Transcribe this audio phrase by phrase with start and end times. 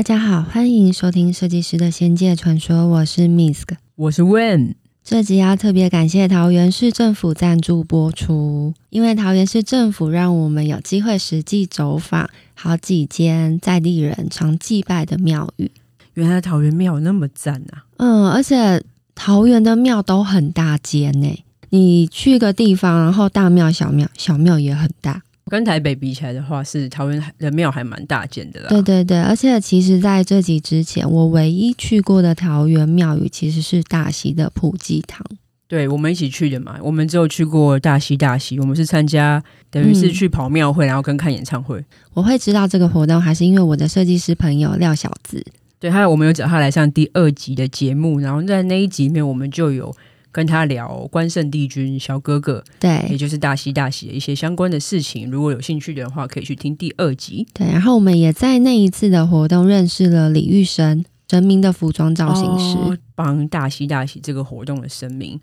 [0.00, 4.72] 大家好，欢迎收听《设计师的仙界传说》，我是 Misk，我是 Wen。
[5.04, 15.70] 这集要特别感谢桃园市政府赞助播出，因为桃园市政府让我们有机会实际走访好几间在地人常祭拜的庙宇。
[16.14, 17.84] 原来桃园庙那么赞啊！
[17.98, 18.82] 嗯，而且
[19.14, 21.44] 桃园的庙都很大间呢。
[21.68, 25.20] 你去个地方，然后大庙、小庙，小庙也很大。
[25.50, 28.68] 跟台北比起来的话，是桃园的庙还蛮大件的啦。
[28.68, 35.26] 对对对，而且其实在这集之前，我唯一去过的桃园庙宇其实是大溪的普济堂。
[35.66, 41.84] 对，我们一起去的嘛，我们只有去过大溪大溪，我们是参加等于是去跑庙会，嗯，然后跟看演唱会。
[42.14, 45.44] 我会知道这个活动，还是因为我的设计师朋友廖小子。
[45.78, 49.94] 对，还有我们有找他来上第二集的节目，然后在那一集里面，我们就有。
[50.32, 55.30] 跟他聊关圣帝君小哥哥，对，也就是大喜大喜的一些相关的事情。
[55.30, 57.46] 如果有兴趣的话，可以去听第二集。
[57.52, 65.40] 对，然后我们也在那一次的活动认识了李玉生，神明的服装造型师，哦、帮大喜大喜这个活动的神明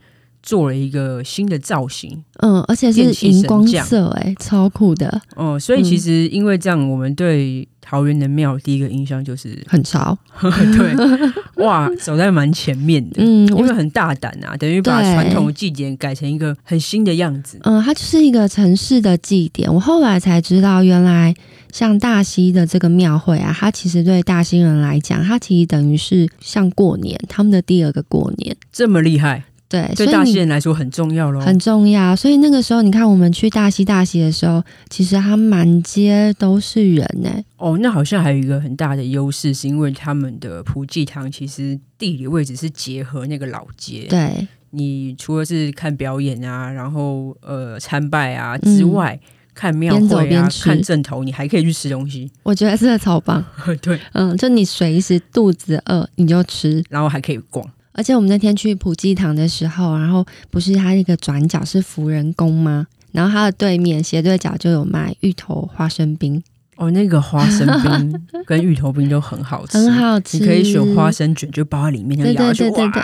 [0.48, 2.24] 做了一个新的造型。
[2.40, 5.22] 嗯，而且是荧光色，哎，超酷的。
[5.36, 7.68] 哦，所以其实因为这样，我们对。
[7.90, 10.18] 桃园的庙第一个印象就是很潮，
[10.76, 17.58] 对，哇，走在蛮前面的，嗯，因为很大胆啊，等于把传统的祭典改成一个很新的样子。
[17.64, 19.74] 嗯，它就是一个城市的祭典。
[19.74, 21.34] 我后来才知道，原来
[21.72, 29.46] 像大溪的这个庙会啊，它其实对大溪人来讲，它其实等于是像过年，他们的第二个过年，这么厉害。
[29.70, 32.16] 对，对大溪人来说很重要咯，很重要。
[32.16, 37.30] 所以那个时候，你看我们去大溪大溪的时候，其实它满街都是人呢。
[37.58, 44.06] 哦，那好像还有一个很大的优势，是因为他们的普济堂其实地理位置是结合那个老街。
[44.10, 52.32] 对，你除了是看表演啊，然后呃参拜啊之外，嗯、看庙会啊，边走边吃，看正头，你还可以去吃东西。
[52.44, 53.44] 我觉得真的超棒。
[53.82, 57.70] 对，嗯，就你随时肚子饿你就吃，然后还可以逛。
[57.98, 62.88] 而且我们那天去普济堂的时候，然后不是它那个转角是福仁宫吗？
[63.12, 66.42] 然后它的对面斜对角就有卖芋头花生冰。
[66.76, 70.38] 哦，那个花生冰跟芋头冰都很好吃， 很好吃。
[70.38, 73.02] 你可以选花生卷，就包在里面，对对对对对，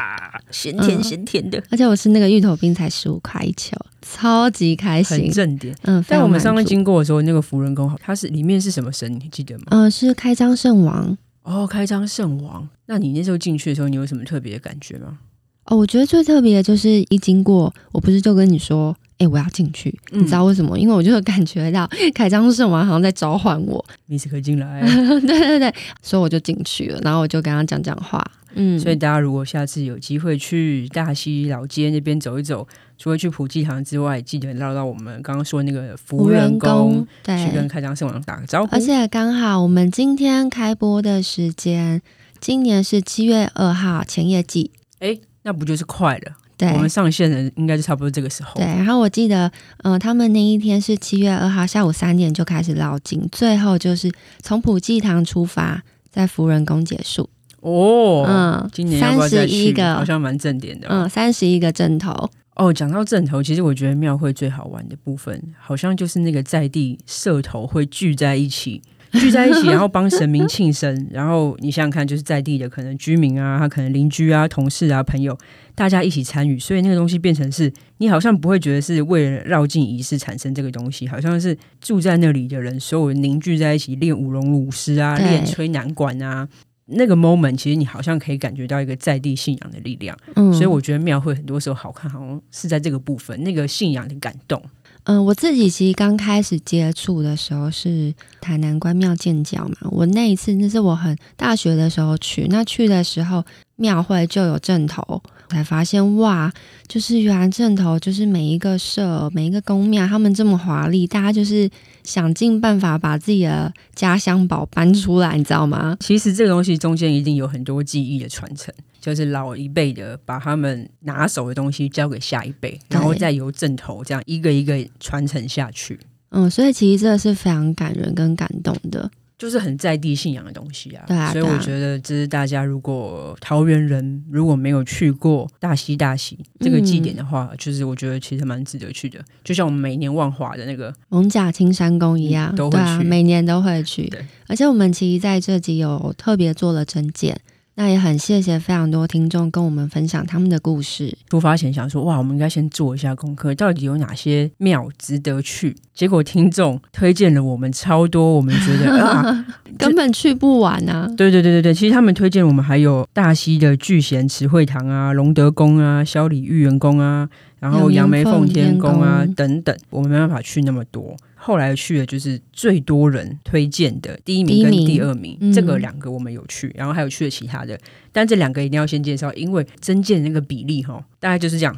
[0.52, 1.60] 咸甜咸甜的。
[1.72, 5.76] 而且我吃那个芋头冰才十五块一球，超级开心，很正点。
[5.86, 9.12] 嗯，但我们上次经过的时候，那个福仁宫，它是里面是什么神？
[9.12, 9.64] 你记得吗？
[9.72, 11.18] 嗯，是开张圣王。
[11.44, 12.68] 哦，开张圣王。
[12.88, 15.20] 那你那时候进去的时候，你有什么特别的感觉吗？
[15.66, 20.78] 哦，我觉得最特别的就是一经过，我不是就跟你说，哎、欸，我要进去，嗯，你知道为什么？
[20.78, 24.82] 因为我就感觉到开张圣王好像在召唤我，你是可以进来，
[25.22, 28.22] 对对对，所以我就进去了，然后我就跟他讲讲话，
[28.56, 38.76] 嗯，所以大家如果下次有机会去大溪老街那边走一走，除了去普济堂之外，记得绕到我们刚刚说的那个福仁宫，对，去跟开张圣王打个招呼。
[38.76, 42.02] 而且刚好我们今天开播的时间，
[42.40, 45.22] 今年是七月二号前夜祭，哎、欸。
[45.46, 46.32] 那不就是快了？
[46.56, 48.54] 对，我们上线的应该就差不多这个时候。
[48.56, 49.46] 对，然后我记得，
[49.80, 54.10] 嗯、呃，他们那一天是七月二号下午三点就开始绕境，最后就是
[54.42, 57.30] 从普济堂出发，在福仁宫结束。
[57.64, 60.88] 哦，嗯，今年三十一个，好像蛮正点的。
[60.90, 62.30] 嗯，三十一个阵头。
[62.56, 68.82] 哦，讲到阵头，其实我觉得庙会最好玩的部分，好像就是那个在地社头会聚在一起。
[69.14, 75.38] 聚在一起，然后帮神明庆生，然后你想想看，就是在地的可能居民啊，他可能邻居啊、同事啊、朋友，
[75.76, 86.48] 大家一起参与，所以那个东西变成是你好像不会觉得是为了绕境仪式产生这个东西，好像是住在那里的人所有凝聚在一起练舞龙舞狮啊，练吹南管啊，
[86.86, 90.18] 那个 moment 其实你好像可以感觉到一个在地信仰的力量。
[90.36, 94.62] 嗯，所以我觉得庙会很多时候好看，好像是在这个部分，那个信仰的感动。
[95.06, 103.44] 嗯，我自己其实刚开始接触的时候是台南关庙建教嘛，我那一次那是我很大学的时候去，那去的时候
[103.76, 106.50] 庙会就有阵头，才发现哇，
[106.88, 111.70] 就是原来阵头就是每一个社每一个宫庙他们这么华丽，大家就是
[112.04, 115.98] 想尽办法把自己的家乡宝搬出来，你知道吗？
[116.00, 118.74] 其实这个东西中间一定有很多记忆的传承。
[119.00, 126.00] 就是老一辈的把他们拿手的东西交给下一辈，然后再由正头这样一个一个传承下去。
[126.30, 129.12] 嗯，所以其实这个是非常感人跟感动的，
[129.44, 131.04] 就是很在地信仰的东西啊。
[131.06, 139.20] 对啊，所以我觉得这是大家如果桃园人如果没有去过大溪大溪这个祭典的话，嗯，就是我觉得其实蛮值得去的。
[139.44, 144.10] 就像我们每年万华的那个蒙甲青山宫一样，都会去，啊，每年都会去。
[144.48, 147.38] 而且我们其实在这集有特别做了征件。
[147.76, 151.18] 那也很谢谢非常多听众跟我们分享他们的故事。
[151.30, 155.76] 出发前想说，哇，我们应该先做一下功课，到底有哪些庙值得去？
[155.94, 159.46] 结果听众推荐了我们超多，我们觉得 啊，
[159.78, 161.08] 根本去不完啊！
[161.18, 167.28] 对对对对对，其实他们推荐我们还有大溪的聚贤慈惠堂啊、隆德宫啊、霄里玉元宫啊，
[167.60, 171.16] 然后杨梅奉天宫啊等等，我们没办法去那么多。
[171.46, 177.78] 后来去的就是最多人推荐的第一名跟第二名，名这个两个我们有去，然后还有去的其他的，
[178.14, 181.78] 但这两个一定要先介绍，因为增建那个比例哈，大概就是这样，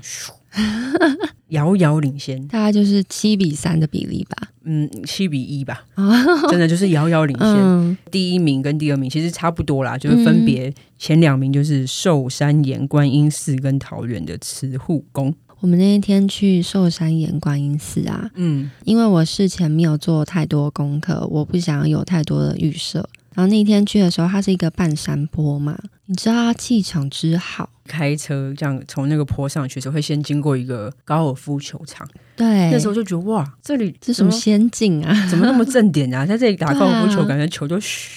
[1.50, 5.84] 遥遥领先，大概就是七比三的比例吧，嗯，七比一吧，
[6.50, 7.48] 真的就是遥遥领先。
[7.48, 15.34] 嗯、第一名跟第二名其实差不多啦，就是分别前两名就是寿山岩观音寺跟桃园的慈护宫。
[15.66, 23.10] 我们那一天去寿山岩观音寺啊，嗯，因为我事前没有做太多功课，我不想有太多的预设。
[23.34, 25.76] 然后那一天去的时候，它是一个半山坡嘛，
[26.08, 27.70] 你知道他气场之好。
[27.88, 32.08] 开车这样从那个坡上去的时候，会先经过一个高尔夫球场。
[32.36, 35.28] 对，那时候就觉得哇，这里这什么仙境啊？
[35.30, 36.26] 怎么那么正点啊？
[36.26, 37.76] 在这里打高尔夫球，感觉球就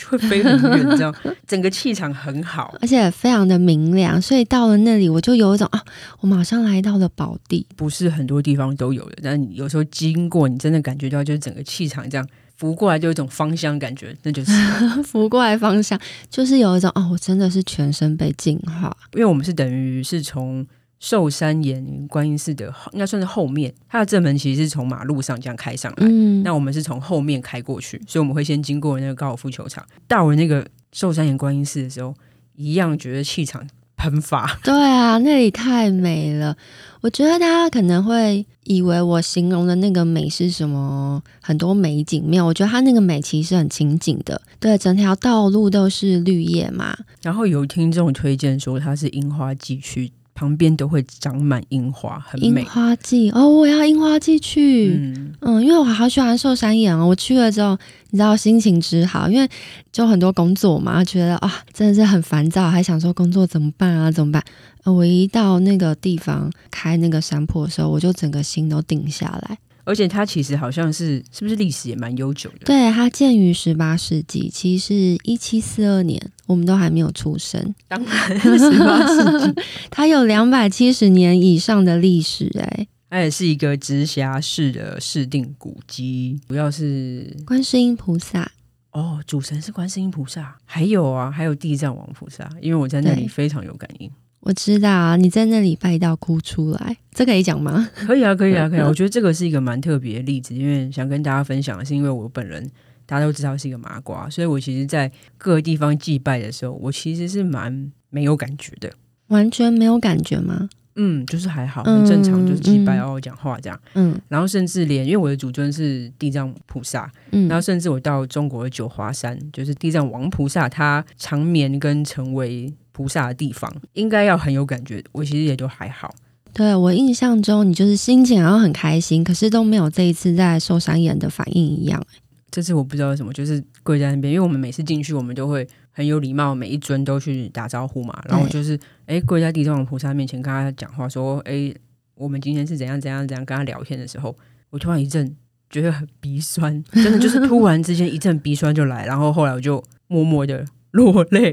[0.08, 1.14] 会飞很远，这样
[1.46, 4.20] 整个气场很好，而且非常的明亮。
[4.20, 5.82] 所以到了那里，我就有一种啊，
[6.20, 7.67] 我马上来到了宝地。
[7.76, 12.26] 不是很多地方都有的，但你有时候经过，你真的感觉到就是整个气场这样。
[12.58, 14.52] 拂过来就有一种芳香感觉，那就是
[15.02, 18.94] 拂过来芳香，就是有一种哦，我真的是全身被净化。
[19.14, 20.66] 因为我们是等于是从
[20.99, 32.12] 寿山岩观音寺的，应该算是后面，它的正门其实是从马路上这样开上来，嗯，那我们是从后面开过去，所以我们会先经过那个高尔夫球场，到了那个寿山岩观音寺的时候，
[32.56, 33.64] 一样觉得气场。
[34.00, 36.56] 喷发， 对啊，那里太美了。
[37.00, 42.47] 我觉得大家可能会以为我形容的那个美是什么，很多美景没有。
[42.47, 46.97] 我觉得它那个美其实很情景的，对，整条道路都是绿叶嘛。
[47.23, 50.12] 然后有听众推荐说它是樱花季去。
[50.38, 52.61] 旁边都会长满樱花，很美。
[52.61, 54.94] 樱花季哦，我要樱花季去。
[54.94, 57.05] 嗯，嗯，因为我好喜欢寿山岩哦。
[57.08, 57.76] 我去了之后，
[58.11, 59.49] 你知道心情之好，因为
[59.90, 64.12] 就很多工作嘛，觉得啊、哦、真的是很烦躁，还想说工作怎么办啊？
[64.12, 64.40] 怎么办？
[64.85, 69.58] 我一到那个地方开那个山坡的时候，我就整个心都定下来。
[69.88, 72.67] 而且它其实好像是是不是历史也蛮悠久的？
[72.67, 74.94] 对，它建于十八世纪，其实是
[75.25, 77.75] 一七四二年，我们都还没有出生。
[77.88, 88.52] 当然，十八世纪， 它有两百七十年以上的历史，哎，它也是一个直辖市的市定古迹，主要是观世音菩萨。
[88.90, 94.11] 哦，主神是观世音菩萨，还有啊，还有地藏王菩萨，因为我在那里非常有感应。
[94.40, 97.90] 我知道啊，你在那里拜到哭出来，这可以讲吗？
[97.94, 98.87] 可以啊，可以啊，可以啊。
[98.87, 102.64] 我觉得这个是一个蛮特别的例子，因为想跟大家分享的是，因为我本人
[103.05, 108.90] 大家都知道是一个麻瓜，所以我其实，在各个地方祭拜的时候，我其实是蛮没有感觉的。
[109.26, 110.69] 完全没有感觉吗？
[110.94, 113.79] 嗯，就是还好，很正常，就是祭拜然后讲话这样。
[113.94, 122.73] 嗯，然后甚至连因为我的主尊是地藏菩萨，嗯，然后甚至我到中国的九华山，就是地藏王菩萨，他长眠跟成为。
[122.99, 126.12] 菩萨的地方应该要很有感觉，我其实也就还好。
[126.53, 132.05] 对，我印象中，你就是心情然后很开心，可是都没有这一次在寿山岩的反应一样。
[132.50, 138.21] 这次我不知道为什么，就是跪在那边，因为我们每次进去，我们都会很有礼貌，每一尊都去打招呼嘛。
[138.29, 141.73] 然后就是哎，跪在地藏王菩萨面前跟他讲话，说哎，
[142.17, 144.37] 我们今天是怎样怎样怎样跟他聊天的时候，
[144.71, 145.33] 我突然一阵
[145.71, 150.64] 觉得很鼻酸，真的就是突然之间一阵鼻酸就来，然后后来我就默默的。
[150.92, 151.52] 落泪，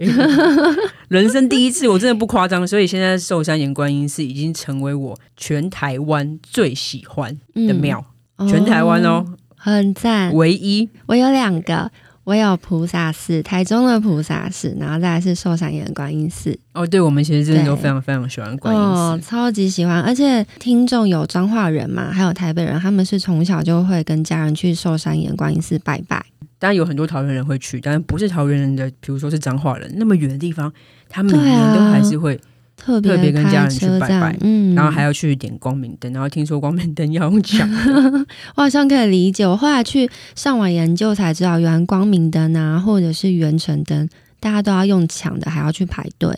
[1.09, 2.65] 人生第一次，我真的不夸张。
[2.65, 8.03] 所以现在寿山岩观音寺已经成为我全台湾最喜欢的庙，
[8.37, 9.25] 嗯、全台湾哦，
[9.55, 10.89] 很赞，唯一。
[11.07, 11.91] 我有两个，
[12.23, 16.57] 我有菩萨寺，台中的菩萨寺，然后再来是寿山岩观音寺。
[16.73, 20.01] 哦，对，我们其实真的都非常非常喜欢观音寺，哦，超级喜欢。
[20.01, 26.25] 而且听众有彰化人嘛，还有台北人，他们是从小就会跟家人去寿山岩观音寺拜拜。
[26.65, 30.73] 当然有很多桃园人会去，但是不是桃园人的，比如说是彰化人，那么远的地方，
[31.07, 32.41] 他们每年都还是会
[32.75, 37.69] 特别跟家人去拜拜，嗯，然后还要去点光明灯，然后听说光明灯要用抢，
[38.57, 39.45] 我好像可以理解。
[39.45, 46.35] 我后来去上网研究才知道，原来光明灯啊，或者是元辰灯，大家都要用抢的，还要去排队。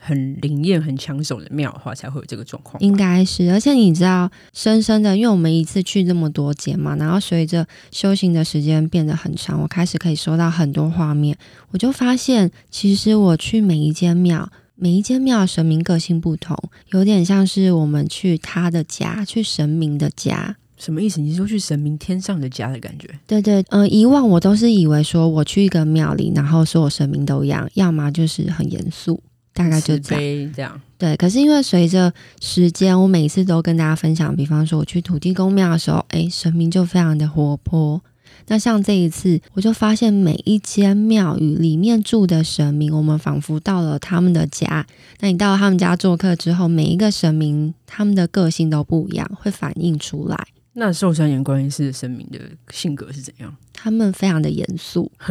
[0.00, 2.82] 很灵验、很抢手的庙的话，才会有这个状况。
[2.82, 11.36] 应该是，而且你知道，深深的，因为我们一次去这么多间嘛，然后随着修行的时间变得很长，我开始可以收到很多画面，
[11.70, 16.56] 我就发现，其实我去每一间庙，每一间庙神明个性不同，
[16.92, 20.56] 有点像是我们去他的家，去神明的家。
[20.78, 21.20] 什么意思？
[21.20, 23.06] 你说去神明天上的家的感觉？
[23.26, 30.52] 对对，嗯、呃，以往我都是以为说我去一个庙里，然后所有神明都一样，要么就是很严肃，大概就这样。
[30.54, 38.02] 这样对，可是因为随着时间，我每次都跟大家分享，比方说我去土地公庙的时候，哎，神明就非常的活泼。
[38.46, 44.86] 那像这一次，我就发现每一间庙宇里面住的神明，我们仿佛到了他们的家。
[45.20, 50.46] 那你到了他们家做客之后，每一个神明他们的个性都不一样，会反映出来。
[50.72, 52.38] 那寿山岩观音寺的神明的
[52.70, 53.54] 性格是怎样？
[53.72, 55.10] 他们非常的严肃，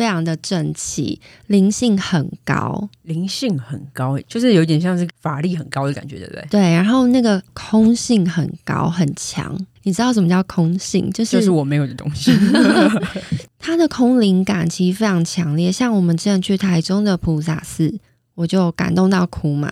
[0.00, 6.46] 非常的正气，灵性很高，灵性很高，就是有点像是法力很高的感觉，对不对？
[6.50, 9.54] 对，然后那个空性很高很强。
[9.82, 11.10] 你知道什么叫空性？
[11.10, 12.32] 就是就是我没有的东西。
[13.60, 15.70] 他的空灵感其实非常强烈。
[15.70, 18.00] 像我们之前去台中的菩萨寺，
[18.34, 19.70] 我就感动到哭嘛。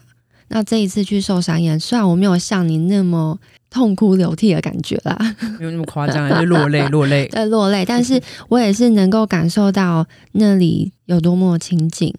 [0.49, 3.39] 那这一次去寿山岩，虽然我没有像你那么
[3.71, 5.17] 痛哭流涕的感觉啦，
[5.59, 7.85] 没有那么夸张，还是落泪落泪， 对，落泪。
[7.85, 12.13] 但是我也是能够感受到那里有多么亲近。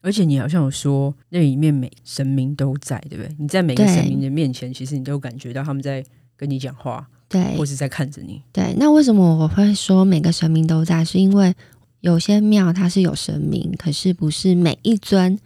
[0.00, 3.34] 而且你好像有说，那里面每神明都在，对不对？
[3.38, 6.04] 你在每个神明的面前，其实你都感觉到他们在
[6.36, 7.06] 跟你讲话。
[7.28, 8.40] 对，或是在看着你。
[8.52, 11.04] 对，那为什么我会说每个神明都在？
[11.04, 11.54] 是因为
[12.00, 15.38] 有些庙它是有神明，可是不是每一尊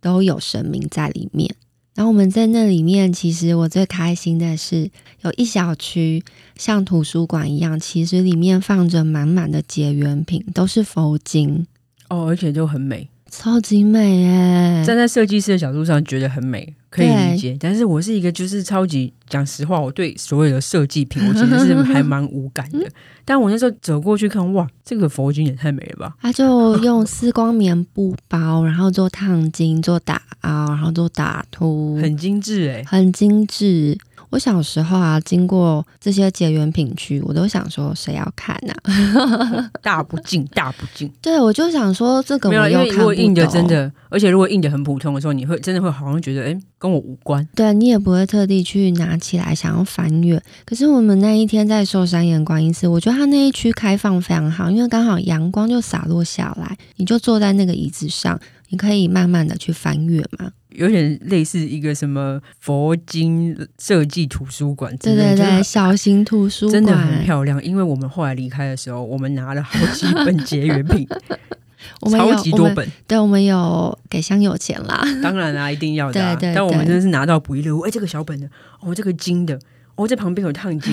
[0.00, 1.54] 都有神明在里面。
[1.96, 4.88] 然后我们在那里面，其实我最开心的是
[5.22, 6.22] 有一小区
[6.54, 11.66] 像图书馆一样，其实里面放着满满的结缘品，都是佛经
[12.10, 13.08] 哦，而且就很美。
[13.28, 14.84] 超级美耶！
[14.86, 17.56] 站在设计师的角度上觉得很美，可以理解。
[17.60, 22.88] 但是我是一个就是超级讲实话，我对所有的设计品我其实是还蛮无感的。
[23.24, 26.16] 但我那时候走过去看，哇，这个佛经也太美了吧！
[26.22, 33.98] 他就用丝光棉布包，然后做烫金、做打凹，然后做打凸，很精致哎，很精致。
[34.30, 39.70] 我小时候啊，经过这些结缘品区，我都想说，谁要看呐、啊？
[39.82, 41.10] 大不敬，大不敬。
[41.22, 47.46] 对，我就想说这个我没有，因为如果印的真的，而且如果印的很普通的时候，你会真的会好像觉得，哎，跟我无关。
[47.54, 50.42] 对，你也不会特地去拿起来想要翻阅。
[50.64, 58.38] 可是我们那一天在寿山岩观音寺，我觉得它那一区开放非常好，因为刚好阳光就洒落下来，你就坐在那个椅子上，
[58.70, 60.50] 你可以慢慢的去翻阅嘛。
[60.76, 67.62] 有点类似一个什么佛经设计图书馆，对对对，小型图书馆真的很漂亮。
[67.64, 71.06] 因为我们后来离开的时候，我们拿了好几本结缘品，
[72.02, 72.86] 我们超级多本。
[73.06, 76.34] 对，我们有给香友钱啦，当然啦、啊，一定要的、 啊。
[76.34, 77.80] 对，对对，但我们真的是拿到不亦乐乎。
[77.82, 78.48] 哎，这个小本的，
[78.80, 79.58] 哦，这个金的，
[79.94, 80.92] 哦，这旁边有烫金，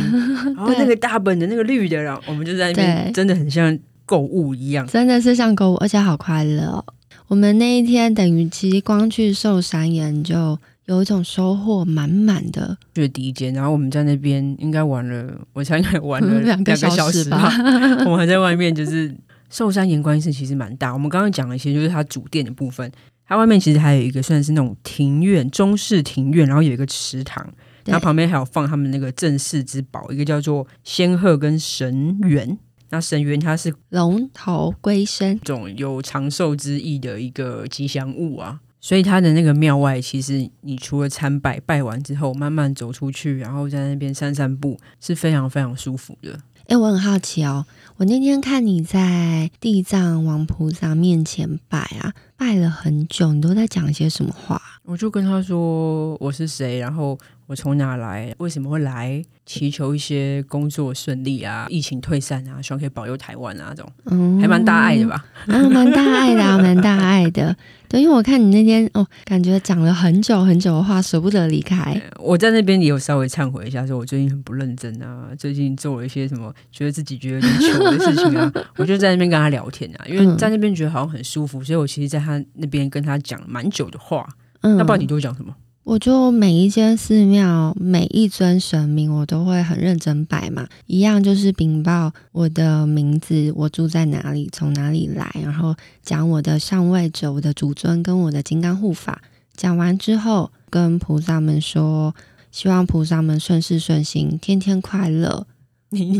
[0.55, 6.85] 然 后那个大本的那个绿的，然后我们就在那边，真的很像购物一样，真的是像购物，而且好快乐、哦。
[7.33, 12.77] 我们那一天等于其实光去寿山岩就有一种收获满满的。
[12.93, 17.51] 去第一间，然后我们在那边应该玩了，我猜应该玩了 两个小时吧。
[18.05, 19.11] 我们还在外面，就是
[19.49, 20.93] 寿山岩观音寺其实蛮大。
[20.93, 22.91] 我们刚刚讲了一些，就是它主殿的部分，
[23.27, 27.43] 它外面其实还有一个算是那种庭院，中式庭院，然后有一个池塘，
[27.85, 32.59] 然后旁边还有放他们那个镇寺之宝，一个叫做仙鹤跟神猿。
[32.93, 46.39] 那神猿它是龙头龟身，种有长寿之意的一个吉祥物啊，所以它的那个庙外，其实你除了参拜，拜完之后慢慢走出去，然后在那边散散步，是非常非常舒服的。
[46.67, 47.65] 哎，我很好奇哦，
[47.97, 54.61] 我那天看你在地藏王菩萨面前拜啊，拜了很久，你都在讲一些什么话？
[54.83, 57.17] 我就跟他说我是谁，然后。
[57.45, 58.33] 我从哪来？
[58.37, 59.21] 为什么会来？
[59.45, 65.25] 祈求一些工作顺利啊，疫情退散啊，希望可以保佑台湾啊，这种，嗯，还蛮大爱的吧？
[65.47, 67.53] 嗯，蛮大爱的啊，蛮大爱的。
[67.89, 72.01] 对，因为我看你那天哦，感觉讲了很久很久的话，舍不得离开。
[72.17, 84.27] 我在那边也有稍微忏悔一下，说我最近很不认真啊，最近做了一些什么，觉得自己觉得有点糗的事情啊， 我就在那边跟他聊天啊，因为在那边觉得好像很舒服，所以我其实在他那边跟他讲蛮久的话。
[84.61, 85.53] 嗯，那不然你都讲什么？
[85.83, 90.65] 我就每一间寺庙，每一尊神明，我都会很认真拜嘛。
[90.85, 99.21] 一样就是禀报我的名字，我住在哪里，从哪里来，然后讲我的上位者、我的主尊跟我的金刚护法。
[99.57, 102.15] 讲完之后，跟菩萨们说，
[102.49, 105.45] 希望菩萨们顺事顺心，天天快乐。
[105.91, 106.17] 你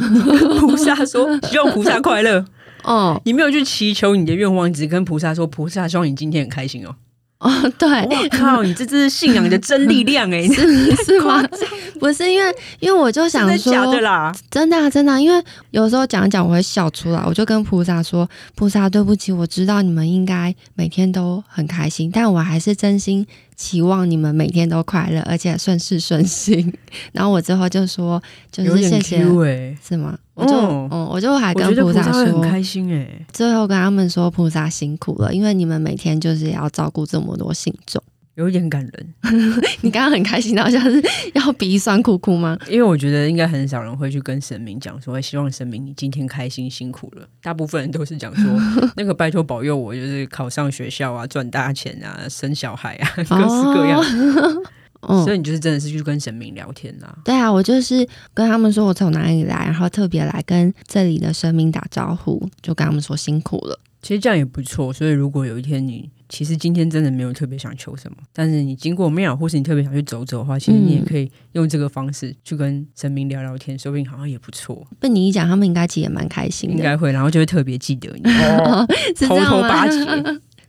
[0.60, 2.46] 菩萨说，希望菩萨快乐。
[2.84, 6.96] 哦，你没有去祈求你的愿望，只跟菩萨说，菩萨希望你今天很开心哦。
[7.40, 11.44] 哦，对，我靠，你这这是信仰的真力量哎，是 是吗？
[12.00, 14.34] 不是因为，因为我就想说，真的假的啦？
[14.50, 26.74] 真的啊，真的啊，因为有时候讲一讲我会笑出来，我就跟菩萨说：“菩萨，对不起，我知道你们应该每天都很开心，但我还是真心期望你们每天都快乐，而且顺事顺心。
[27.12, 30.18] ”然后我之后就说：“就是谢谢，欸、是吗？
[30.36, 38.02] 我就嗯，嗯，我就还跟菩萨说很开心哎、欸，最后跟他们说菩萨辛苦了，因为你们每天就是要照顾这么多信众。
[38.36, 39.14] 有一点感人，
[39.82, 41.00] 你刚刚很开心，好像是
[41.36, 42.58] 要鼻酸哭哭吗？
[42.68, 47.28] 因为我觉得应该很少人会去跟神明讲说，希望神明你今天开心辛苦了。
[47.44, 48.44] 大部分人都是讲说，
[48.98, 54.00] 那个拜托保佑我，就是考上学校啊，赚大钱啊，生小孩啊，各式各样。
[54.00, 54.64] 哦、
[55.08, 57.18] 所以你就是真的是去跟神明聊天啦、啊？
[57.26, 63.80] 对啊，我就是跟他们说我从哪里来，然后特别来跟这里的神明打招呼，就跟他们说辛苦了。
[64.02, 64.92] 其实这样也不错。
[64.92, 74.86] 所以如果有一天你其实今天真的没有特别想求什么，但是你经过庙，或是你特别想去走走的话，其实你也可以用这个方式去跟神明聊聊天，说不定好像也不错。
[75.00, 78.24] 被你一讲，他们应该其实也蛮开心的，应该会，然后就会特别记得你，
[78.60, 78.86] 哦、
[79.26, 80.00] 偷偷巴结。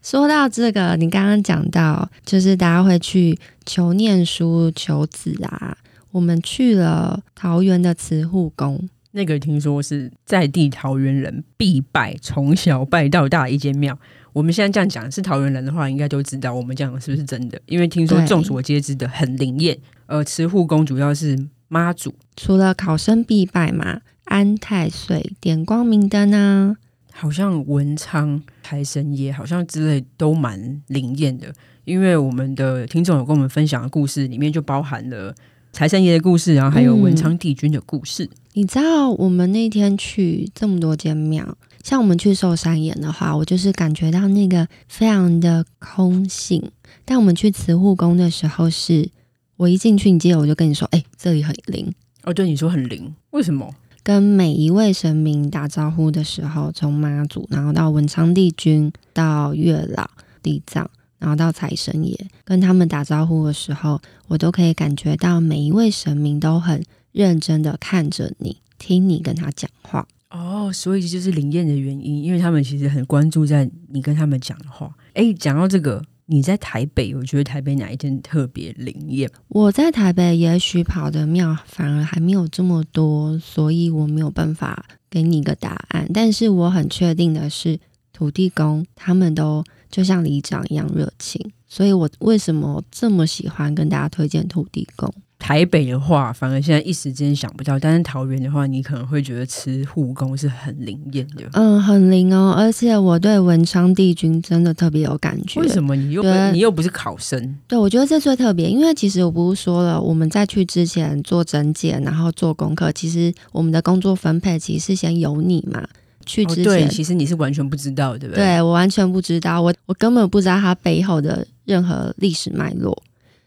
[0.04, 5.78] 说到这个，你刚刚讲到，就是大家会去求念书、求子啊。
[6.10, 8.86] 我们去了桃园的慈护宫。
[9.12, 13.98] 那个听说是在地桃园人必拜，从小拜到大的一间庙。
[14.34, 17.58] 我们现在这样讲，是桃园人的话，应该都知道我们讲的是不是真的？
[17.64, 19.78] 因为听说众所皆知的很灵验。
[20.04, 26.76] 呃，慈护宫主要是妈祖，除了考生必拜嘛，安太岁、点光明灯啊，
[27.16, 31.52] 好像文昌、财神爷，好像之类都蛮灵验的。
[31.84, 35.34] 因为我们的听众有跟我们分享的故事，里面就包含了。
[35.72, 38.24] 财神爷的故事，然后还有文昌帝君的故事。
[38.24, 46.62] 嗯，你知道，我们那天去这么多间庙，像我们去寿山岩的话，我就是感觉到那个非常的空性。
[47.04, 49.10] 但我们去慈护宫的时候是，是
[49.56, 51.92] 我一进去，你记得我就跟你说，哎，这里很灵。
[52.22, 53.74] 哦，对，你说很灵，为什么？
[54.04, 60.08] 跟每一位神明打招呼的时候，从妈祖，然后到文昌帝君，到月老、
[60.40, 60.88] 地藏。
[61.16, 70.06] 然后到财神爷跟他们打招呼的时候，我都可以感觉到每一位神明都很认真的看着你，听你跟他讲话。
[70.28, 74.94] 哦，所以这就是灵验的原因，因为他们其实很关注在你跟他们讲的话。
[75.14, 79.30] 哎，讲到这个，你在台北，我觉得台北哪一天特别灵验？
[79.48, 86.08] 我在台北，也许跑的庙反而还没有这么多，所以我没有办法给你一个答案。
[86.12, 87.78] 但是我很确定的是，
[88.12, 89.64] 土地公他们都。
[89.90, 95.14] 就像里长一样热情，所以我为什么这么喜欢跟大家推荐土地公？
[95.46, 101.44] 台北的话，反而现在一时间想不到，但是桃园的话，你可能会觉得吃护工是很灵验的。
[101.52, 105.60] 嗯，很灵哦，而且我对文昌帝君真的特别有感觉。
[105.60, 105.94] 为什么？
[105.94, 107.58] 你又不你又不是考生？
[107.68, 115.86] 对，我觉得这最特别，因为其实我不是说了，我们在去之前做整检，然后做功课，其实我们的工作分配其实是先由你嘛。
[116.24, 118.42] 去之前，哦，对，其实你是完全不知道，对不对？
[118.42, 123.02] 对，我完全不知道，我我根本不知道它背后的任何历史脉络。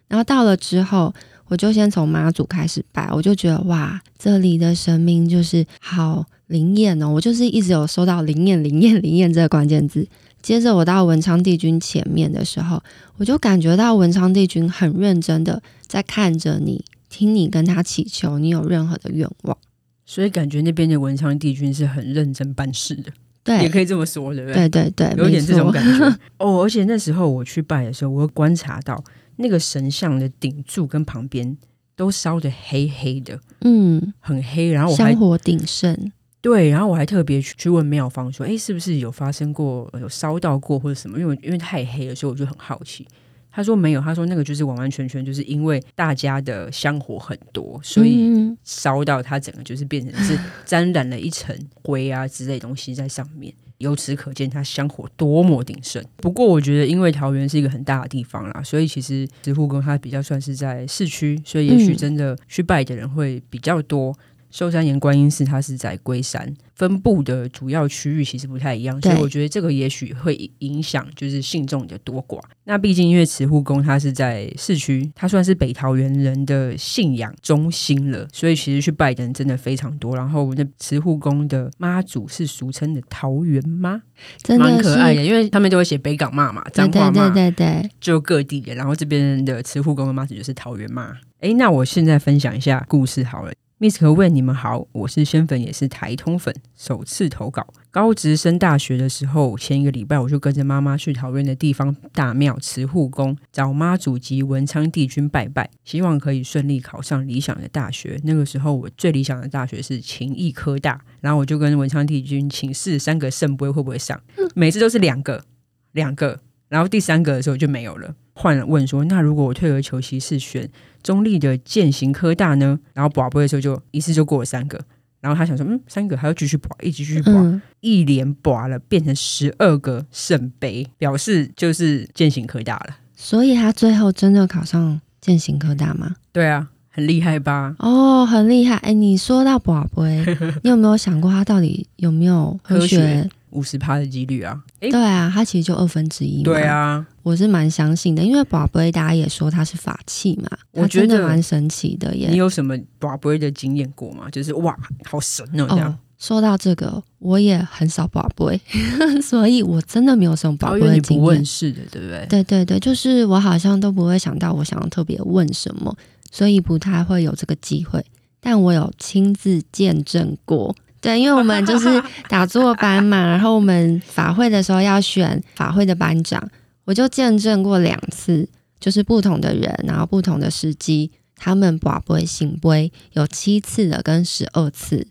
[0.07, 1.11] 然后到了之后，
[1.47, 10.07] 我就先从妈祖开始拜，我就觉得哇，这里的神明就是好灵验哦，我就是一直有收到灵验、灵验、灵验这个关键字。
[10.41, 12.81] 接着我到文昌帝君前面的时候，
[13.17, 19.57] 我就感觉到文昌帝君很认真的在看着你，听你跟他祈求，你有任何的愿望。
[20.05, 23.11] 所以感觉那边的文昌帝君是很认真办事的，
[23.43, 24.69] 对，也可以这么说，对不对？
[24.69, 26.05] 对对对，有点这种感觉
[26.39, 26.63] 哦。
[26.63, 29.03] 而且那时候我去拜的时候，我会观察到
[29.37, 31.57] 那个神像的顶柱跟旁边
[31.95, 34.71] 都烧的黑黑的，嗯，很黑。
[34.71, 36.69] 然后我还香火鼎盛，对。
[36.69, 43.07] 然后我还特别去去问庙方说：“哎，是不是有发生过有烧到过或者什么？”因为因为太黑了，所以我就很好奇。
[43.49, 53.51] 他说没有，他说那个就是完完全全就是因为大家的香火很多，所以烧到它整个就是变成是沾染了一层灰啊之类东西在上面。
[53.79, 56.03] 由此可见，它香火多么鼎盛。
[56.17, 64.17] 不过我觉得，因为桃园是一个很大的地方啦，所以其实石护宫它比较算是在市区，所以也许真的去拜的人会比较多。
[64.51, 72.39] 寿山岩观音寺，它是在龟山，分布的主要区域其实不太一样，所以我觉得这个也许会影响就是信众的多寡。
[72.63, 80.15] 那毕竟因为慈护宫它是在市区，它算是北桃园人的信仰中心了，所以其实去拜的人真的非常多。
[80.15, 84.01] 然后那慈护宫的妈祖是俗称的桃园妈，
[84.43, 88.73] 真的蛮可爱的，因为他们都会写北港妈嘛，彰化妈，对对对对，就各地的。
[88.75, 91.15] 然后这边的慈护宫的妈祖就是桃园妈。
[91.39, 93.53] 哎，那我现在分享一下故事好了。
[93.79, 97.67] Miss 和 Wen，你们好，我是仙粉，也是台通粉，首次投稿。
[97.91, 108.19] 高职升大学的时候，前一个礼拜我就跟着妈妈去桃园的地方大庙慈护宫找妈祖及文昌帝君拜拜，希望可以顺利考上理想的大学。
[108.23, 114.19] 那个时候我最理想的大学是勤益科大，然后我就跟文昌帝君请示三个圣杯会不会上，
[114.55, 115.43] 每次都是两个，
[115.91, 118.13] 两个，然后第三个的时候就没有了。
[118.33, 120.69] 换了问说，那如果我退而求其次选
[121.01, 122.79] 中立的健行科大呢？
[122.93, 124.79] 然后宝贝的时候就一次就过了三个，
[125.21, 132.97] 然后他想说，嗯，三个还要继续拔，一直继续拔，嗯、一连拔了，变成十二个圣杯，表示就是健行科大了。
[133.15, 136.15] 所以他最后真的考上健行科大吗？
[136.31, 137.75] 对啊，很厉害吧？
[137.79, 138.75] 哦，很厉害。
[138.75, 140.23] 哎，你说到拔杯，
[140.61, 143.27] 你有没有想过他到底有没有科学？
[143.57, 144.61] 五十趴的几率啊？
[144.79, 146.43] 对啊，它其实就二分之一。
[146.43, 152.29] 对啊，我是蛮相信的，因为宝贝大家也说它是法器嘛，我觉得蛮神奇的耶。
[152.29, 154.29] 你有什么宝贝的经验过吗？
[154.29, 155.65] 就是哇，好神哦！
[155.67, 158.61] 这样、哦、说到这个，我也很少宝贝，
[159.21, 161.19] 所以我真的没有什么宝贝的经验。
[161.19, 162.25] 不问世的，对不对？
[162.29, 165.95] 对对对，就是我好像都不会想到我想要特别问什么，
[166.31, 168.05] 所以不太会有这个机会。
[168.39, 170.75] 但我有亲自见证过。
[170.99, 176.41] 对，因为我们就是打坐班嘛，然后我们法会的时候要选法会的班长，
[176.85, 185.05] 我就见证过两次，就是不同的人，然后不同的时机，他们拔杯圣杯有七次的跟十二次。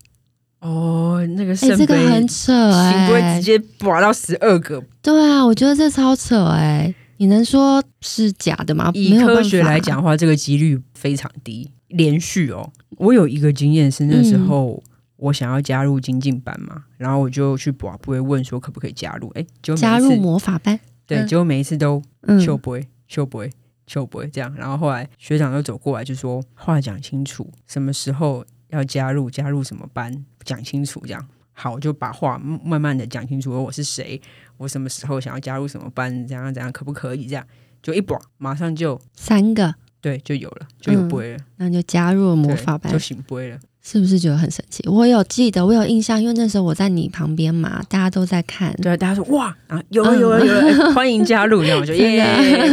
[0.61, 4.83] 哦，那个圣杯、欸、这个很扯哎、欸，圣杯直接拔到十二个。
[5.01, 8.91] 对啊，我觉得这超扯哎、欸，你能说是假的吗？
[8.93, 11.71] 以科学来讲的话，这个几率非常低。
[11.89, 14.83] 连续哦，我有一个经验是那时候。
[14.85, 19.29] 嗯我想要加入精进班嘛，然后我就去保不会问说可不可以加入？
[19.31, 22.03] 哎，就加入魔法班，对，结果每一次都
[22.45, 23.51] 求杯，求杯，
[23.87, 24.55] 求杯这样。
[24.55, 31.27] 然后后来学长又走过来就说话讲清楚，什么时候要加入，加入什么班，讲清楚这样。
[31.53, 34.21] 好，我就把话慢慢的讲清楚，我是谁，
[34.59, 37.47] 我什么时候想要加入什么班，怎样怎样，可不可以这样？
[37.83, 43.59] 就一拔，马上就三个，对，就有了，就有杯了，嗯、那就加入了魔法班，就圣杯了。
[43.89, 44.83] 是不是觉得很神奇？
[44.89, 48.75] 我有记得，我有印象，因为那时候我在你旁边嘛，大家都在看。
[48.83, 52.25] 对，大家说哇啊，有了有了有了，嗯、 欢迎加入，然后我就耶，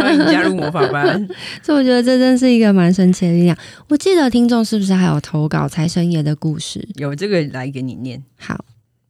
[0.02, 1.28] 欢迎加入魔法班。
[1.62, 3.56] 所以我觉得这真是一个蛮神奇的力量。
[3.90, 6.90] 我记得听众是不是还有投稿财神爷的故事？
[6.96, 8.24] 有这个来给你念。
[8.40, 8.66] 好，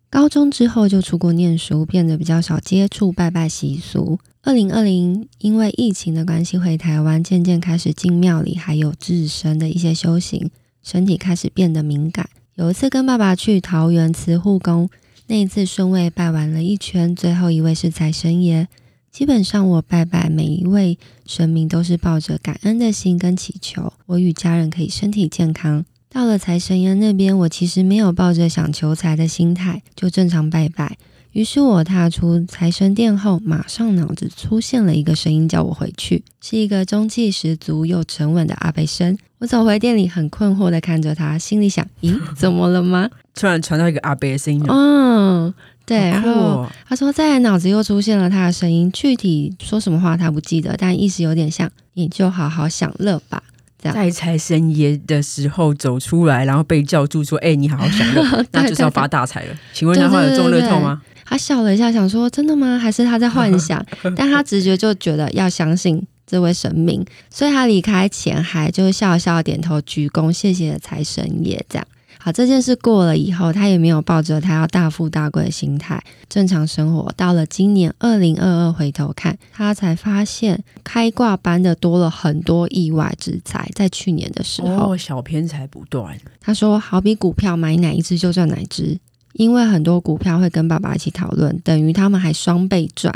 [0.10, 4.20] 高中之后就出国念书，变得比较少接触拜拜习俗。
[4.42, 10.52] 二零二零因为疫情的关系回台湾，渐渐开始进庙里，还有自身的一些修行。
[10.84, 12.30] 身体开始变得敏感。
[12.56, 14.90] 有一次跟爸爸去桃园慈护宫，
[15.26, 18.68] 那一次顺位拜完了一圈，最后一位是财神爷。
[19.12, 25.86] 基本上我拜拜每一位神明都是抱着感恩的心跟祈求，我与家人可以身体健康。
[26.10, 30.98] 到了财神爷那边，我其实没有抱着想求财的心态，就正常拜拜。
[31.34, 36.24] 于是我踏出财神殿后，马上脑子出现了一个声音，叫我回去。
[36.40, 39.18] 是一个中气十足又沉稳的阿伯声。
[39.40, 43.10] 我走回店里，很困惑的看着他，心里想：咦，怎么了吗？
[43.34, 44.64] 突然传到一个阿伯的声音。
[44.70, 45.52] 嗯，
[45.88, 45.98] 对。
[45.98, 53.42] 然后他说，在脑子又出现了他的声音，具体说什么话他不记得，但意思有点像：你就好好享乐吧。
[53.82, 53.96] 这样。
[53.96, 61.02] 在财神爷的时候走出来，然后被叫住说：“哎，你好好享乐， 那就是要发大财了。”请问他会有中乐透吗？
[61.34, 62.78] 他笑了一下，想说：“真的吗？
[62.78, 63.84] 还是他在幻想？”
[64.16, 71.66] 但他直觉就觉得要相信这位神明，所以他离开前还就笑笑点头鞠躬，谢谢财神爷。
[71.68, 71.88] 这样
[72.20, 77.12] 好，这件事过了以后，他也没有抱着他要大富大贵的心态，正常生活。
[77.18, 83.68] 到了今年二零二二，回头看，他才发现开挂般的多了很多意外之财。
[83.74, 86.16] 在去年的时候，哦，小偏财不断。
[86.40, 89.00] 他说：“好比股票，买哪一只就赚哪一只。”
[89.34, 93.14] 因为很多股票会跟爸爸一起讨论，等于他们还双倍赚。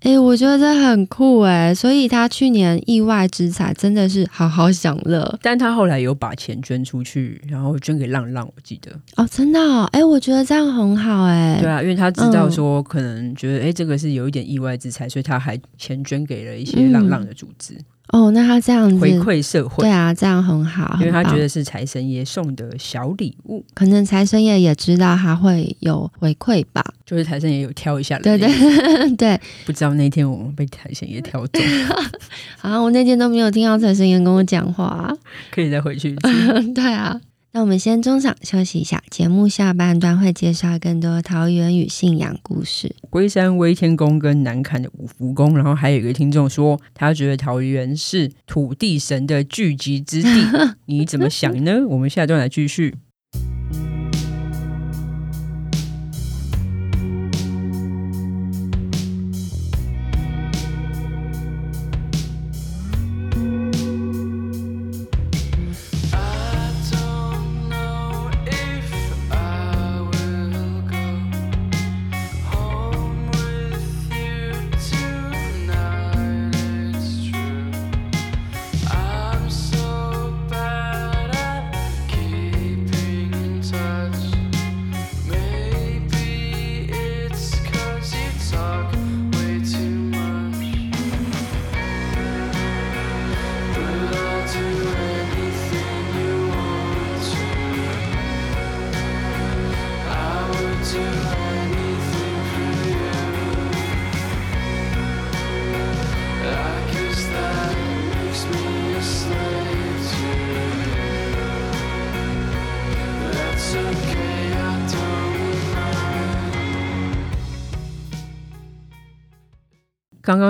[0.00, 5.38] 哎、欸，我觉得这很酷哎，所以他去年意外之财真的是好好享乐。
[5.42, 8.90] 但他后来有把钱捐出去，然后捐给浪浪，我记得。
[9.16, 9.88] 哦，真的、哦？
[9.92, 11.58] 哎，我觉得这样很好哎。
[11.60, 17.74] 对啊，因为他知道说可能觉得哎、嗯，这个是有一点意外之财，所以他还钱捐给了一些浪浪的组织。
[17.74, 28.48] 嗯哦，那他这样子回馈社会，对啊，这样很好，因为他觉得是财神爷送的小礼物，可能财神爷也知道他会有回馈吧，就是财神爷有挑一下来，对对
[29.16, 31.62] 对，不知道那天我们被财神爷挑中，
[32.62, 35.14] 啊，我那天都没有听到财神爷跟我讲话，
[35.50, 36.16] 可以再回去，
[36.74, 37.20] 对啊。
[37.58, 42.94] 那我们先中场休息一下，节目下半段会介绍更多桃园与信仰故事。
[43.10, 50.28] 龟山威天宫跟南坎的五福宫，然后还有一个听众说，他觉得桃园是土地神的聚集之地，
[50.86, 51.84] 你怎么想呢？
[51.88, 52.94] 我们下段来继续。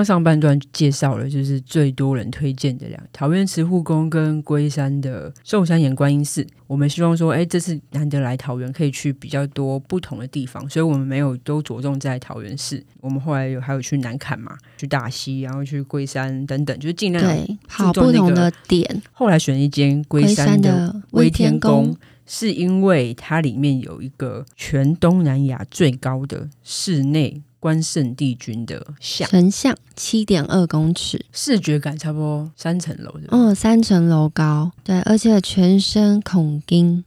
[0.09, 6.47] 上半段介绍了，就是最多人推荐的两桃园慈护宫跟龟山的寿山岩观音寺。
[6.67, 12.83] 我们希望说，哎，这次难得来桃园，可以去比较多不同的地方，所以我们没有都着重在桃园市。
[13.03, 19.03] 我们后来有还有去南坎嘛，去大溪，然后去龟山等等，就是尽量对好不同的点。
[19.13, 21.95] 后来选一间龟山的威天宫，
[22.25, 27.43] 是因为它里面有一个全东南亚最高的室内。
[27.61, 29.29] 关圣帝君的像。
[29.29, 37.05] 神像七点二公尺，视觉感差不多三层楼的，嗯，三层楼高，对，而且全身孔钉，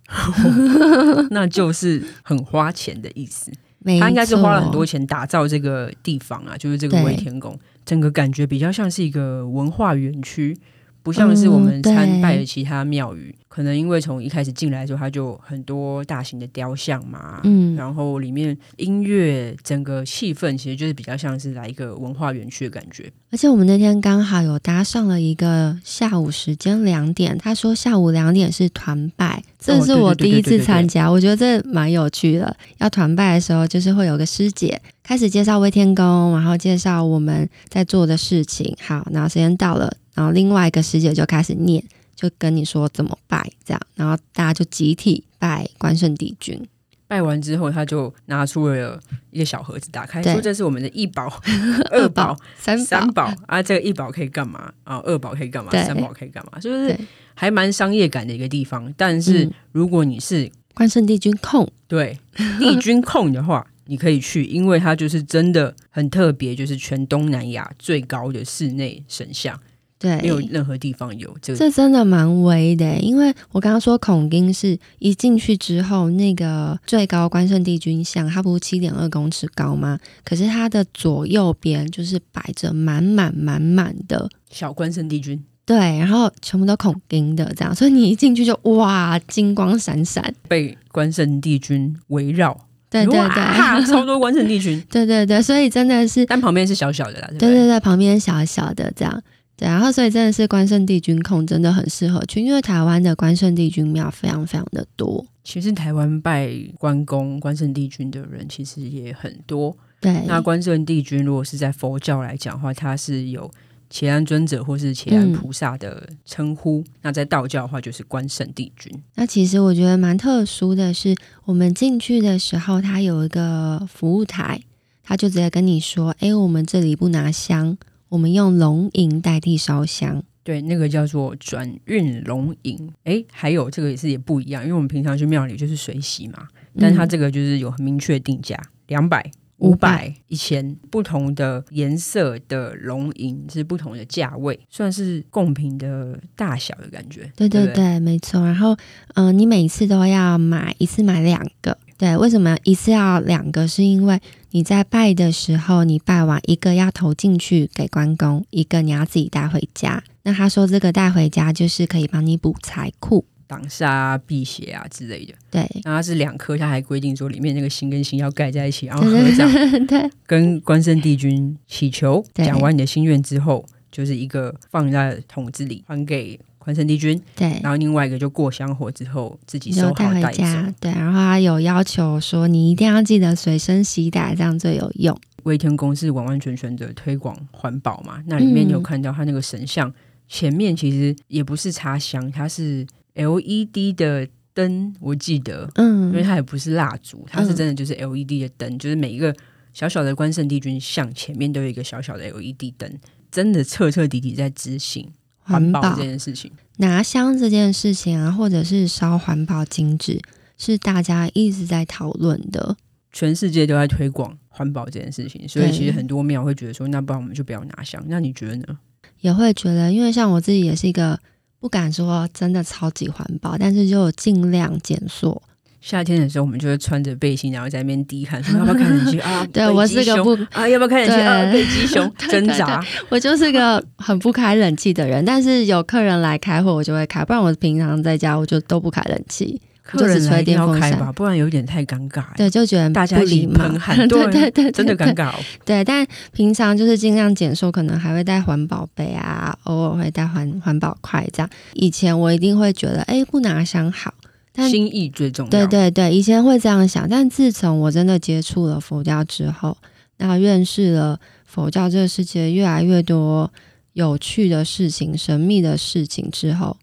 [1.32, 3.52] 那就是很花钱的意思。
[4.00, 10.56] 他应该是花了很多钱打造这个地方啊，就是这个威天宫，整个感觉比较像是一个文化园区。
[11.04, 23.12] 不像是我们参拜的其他庙宇，嗯、可能因为从一开始进来的时候，它就很多大型的雕像嘛，嗯，然后里面音乐整个气氛其实就是比较像是来一个文化园区的感觉。
[23.32, 32.56] 而且我们那天刚好有搭上了一个下午时间两点，他说下午两点是团拜，这是我第一次参加，我觉得这蛮有趣的。
[32.78, 38.76] 要团拜的时候，就是会有个师姐开始介绍威天宫，然后介绍我们在做的事情。
[38.82, 39.92] 好，然后时间到了。
[40.14, 41.84] 然后另外一个师姐就开始念，
[42.16, 46.68] 就跟你说怎么拜，这样，然后大家就集体拜关圣帝君。
[47.08, 48.98] 拜完之后，他就拿出了
[49.32, 51.28] 一个小盒子，打开说：“这是我们的一宝、
[51.92, 53.62] 二宝、三三宝啊！
[53.62, 54.96] 这个一宝可以干嘛啊？
[55.04, 55.72] 二宝可以干嘛？
[55.72, 56.58] 三宝可以干嘛？
[56.62, 56.98] 是不是
[57.34, 58.94] 还蛮商业感的一个地方？
[58.96, 62.18] 但是如果你是关圣帝君控，对
[62.58, 69.60] 帝君控的话，你可以去，因为它就是真的很特别，就是全东南亚最高的室内神像。”
[70.02, 72.98] 对，没有任何地方有这个，这真的蛮威的。
[73.02, 80.00] 因为我刚刚说孔丁是一进去之后，那个最高关圣帝君像，它不是七点二公尺高吗？
[80.24, 92.60] 可是它的左右边就是摆着满满满满的小关圣帝君，对，然后全部都孔丁的这样，所以你一进去就哇，金光闪闪，被关圣帝君围绕，
[92.90, 99.22] 对对对， 超多关圣帝君，对对对，所以真的是，但旁边是小小的啦，对对对，旁边小小的这样。
[99.62, 105.24] 对，然后所以真的是关圣帝君控真的很适合去，因为台湾的关圣帝君庙非常非常的多。
[105.44, 109.78] 其实台湾拜关公、关圣帝君的人其实也很多。
[110.00, 113.52] 对，那关圣帝君如果是在佛教来讲的话，他是有
[113.88, 116.80] 伽安尊者或是伽安菩萨的称呼。
[116.80, 118.92] 嗯、那在道教的话，就是关圣帝君。
[119.14, 124.60] 那其实我觉得蛮特殊的是，我们进去的时候，他有一个服务台，
[125.04, 127.78] 他就直接跟你说：“哎，我们这里不拿香。”
[128.12, 132.92] 我们用龙吟代替烧香，对，那个叫做转运龙吟。
[133.06, 136.46] 哎，还有这个也是也不一样，因为我们平常去庙里就是随喜嘛，
[136.78, 147.32] 但它这个就是有很明确定价，两百、五百、一千，不同的颜色的龙吟是不同的价位，算是贡品的大小的感觉。
[147.38, 148.44] 对对对，对对没错。
[148.44, 148.74] 然后，
[149.14, 151.78] 嗯、呃，你每次都要买一次买两个。
[151.98, 153.66] 对，为什么一次要两个？
[153.66, 154.20] 是因为
[154.54, 160.04] 你在拜的时候，你拜完一个要投进去给关公，一个你要自己带回家。
[160.24, 165.34] 那他说这个带回家就是可以帮你补财库、挡煞、辟邪啊之类的。
[165.50, 169.50] 对，那它是两颗，他还规定说里面那个心跟心要盖在一起，然后合掌。
[169.88, 176.40] 对，跟关圣帝君祈求，讲完你的心愿之后，就是一个放在桶子里还给。
[176.64, 185.20] 关圣帝君，对，然后另外一个就过香火之后自己收好带回家，对，然后他有要求说你一定要记得随身携带，这样最有用。
[185.44, 188.24] 威天宫是完完全全的推广环保嘛？
[188.28, 189.94] 那里面你有看到他那个神像、嗯、
[190.28, 199.36] 前面其实也不是插香，它是 LED 的灯，我记得，嗯，因为它也不是蜡烛，它是真的就是 LED 的灯，嗯、就是每一个
[199.74, 202.88] 小小的关圣帝君像前面都有一个小小的 LED 灯，
[203.32, 205.10] 真的彻彻底底在执行。
[205.52, 210.20] 环保这件事情，拿香这件事情啊，或者是烧环保金纸，
[210.58, 212.76] 是大家一直在讨论的。
[213.12, 218.02] 全世界都在推广环保这件事情，所以其实很多庙会觉得说，那不然我们就不要拿香。
[218.08, 218.80] 那你觉得呢？
[219.20, 221.20] 也会觉得，因为像我自己也是一个
[221.60, 225.42] 不敢说真的超级环保，但是就尽量减塑。
[225.82, 231.52] 夏天的时候，我们就会穿着背心，然后在那边低喊说：“要不要开冷气啊？”对我是个不啊，要不要开冷气啊？
[231.52, 235.26] 北极熊 挣扎，我就是个很不开冷气的人。
[235.26, 239.60] 但是有客人来开会，我就会开，不然我平常在家我就都不开冷气。
[239.84, 242.24] 客人来一定要开吧，不然有点太尴尬。
[242.38, 245.34] 对，就觉得大家一起喷汗， 对对对，真的尴尬。
[245.66, 251.50] 对，但平常就是尽量减塑，可能还会带环保杯啊，偶尔会带环环保筷这样。
[251.74, 254.14] 以前我一定会觉得，哎，不拿香好。
[254.54, 255.50] 但心意最重要。
[255.50, 259.78] 对对对，以前会这样想，但自从我真的接触了佛教之后，
[260.18, 263.52] 那认识了佛教这个世界越来越多
[263.94, 266.78] 有趣的事情、神秘的事情之后，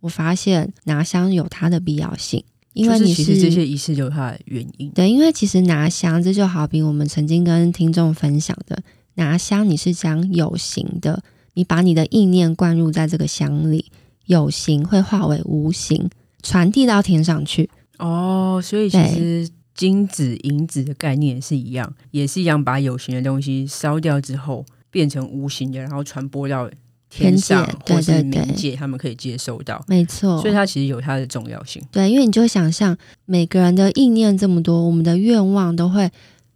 [0.00, 4.90] 我发现拿香有它的必要性，因为你是，是其实这些仪式有它的原因。
[4.90, 8.82] 对，因为其实拿香，这就好比我们曾经跟听众分享的，
[9.14, 11.22] 拿香你是将有形的，
[11.54, 13.86] 你把你的意念灌入在这个香里，
[14.26, 16.10] 有形会化为无形。
[16.42, 26.68] 传递到天上去哦，所以其实金子、银子的概念是一样，也是一样，把有形的东西烧掉之后，变成无形的，然后传播到
[27.08, 29.84] 天上或是冥界，他们可以接收到。
[29.86, 31.82] 没错，所以它其实有它的重要性。
[31.90, 36.10] 对，因为你就想象每个人的意念这么多，我们的愿望都会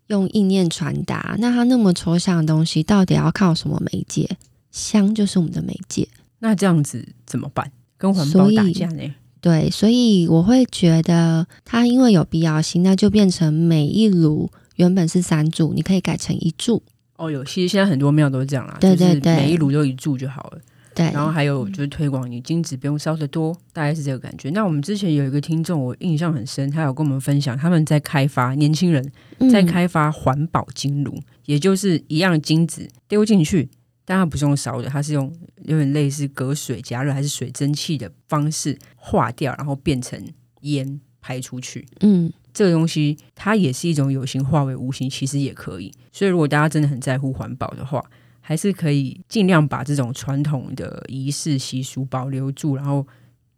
[0.08, 1.36] 用意念传达。
[1.38, 4.28] 那它那么抽象的东西，到底要靠什么媒介？
[4.70, 6.08] 香就是我们的媒介。
[6.40, 7.70] 那这样子怎么办？
[7.96, 9.14] 跟环保打架呢？
[9.46, 16.82] 对，所以我会觉得它因为有必要性，那就变成每一炉原本是三柱，你可以改成一柱。
[17.16, 20.58] 哦，有，其实现在很多庙都是这样啦，对对对，每一炉都一柱就好了。
[20.92, 24.50] 对，然后还有就是推广你金子不用烧的多，大概是这个感觉。
[24.50, 29.12] 那我们之前有一个听众，我印象很深，他有跟我们分享，他们在开发年轻人
[29.52, 33.68] 在开发环保金炉，嗯，也就是一样金子丢进去。
[34.06, 35.30] 但它不是用烧的，它是用
[35.64, 40.18] 有点类似隔水加热还是水蒸气的方式化掉，然后变成
[40.62, 41.86] 烟排出去。
[42.00, 45.92] 嗯，这个东西它也是一种有形化为无形，其实也可以。
[46.12, 48.02] 所以如果大家真的很在乎环保的话，
[48.40, 53.04] 还是可以尽量把这种传统的仪式习俗保留住，然后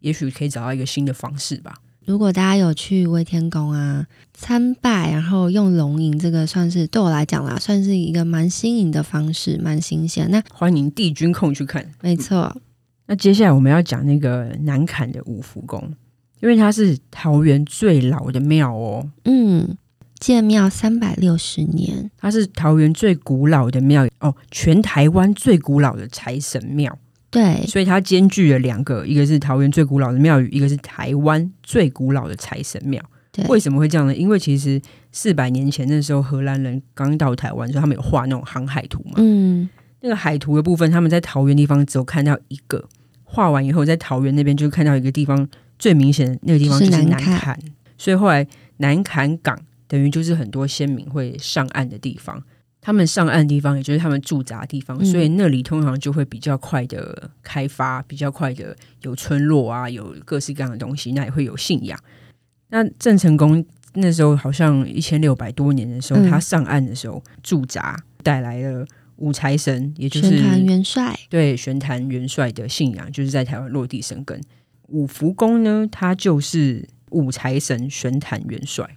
[0.00, 1.74] 也许可以找到一个新的方式吧。
[2.08, 10.26] 如果大家有去威天宫啊参拜，然后用龙吟，这个算是对我来讲啦，算是一个蛮新颖的方式，蛮新鲜。
[10.30, 12.56] 那欢迎帝君控去看，没错。
[13.08, 15.82] 那接下来我们要讲那个南崁的五福宫，
[16.40, 19.06] 因为它是桃园最老的庙哦。
[19.26, 19.76] 嗯，
[20.18, 26.98] 建庙三百六十年，它是桃园最古老的庙哦，全台湾最古老的财神庙。
[27.30, 33.02] 对，所以它兼具了两个，一个是桃园最古老的庙宇，一个是台湾最古老的财神庙。
[33.30, 34.14] 对，为什么会这样呢？
[34.14, 34.80] 因为其实
[35.12, 39.16] 四百年前那时候荷兰人刚到台湾，所以他们有画那种航海图嘛。
[39.16, 39.68] 嗯，
[40.00, 42.82] 那个海图的部分，他们在桃园地方只有看到一个，
[43.24, 45.46] 画完以后在桃园那边就看到一个地方
[45.78, 47.58] 最明显的那个地方就是南坎，
[47.98, 48.46] 所以后来
[48.78, 52.42] 南坎港等于就是很多先民会上岸的地方。
[52.88, 62.00] 他们上岸的地方，也就是他们驻扎的地方，所以那里通常就会比较快的开发，比较快的有村落啊，有各式各样的东西，那也会有信仰。
[62.70, 74.40] 那郑成功那时候好像一千六百多年的时候，他上岸的时候驻扎，带来了五财神，也就是玄坛元帅，对玄坛元帅的信仰，就是在台湾落地生根。
[74.86, 78.88] 五福宫呢，它就是五财神玄坛元帅，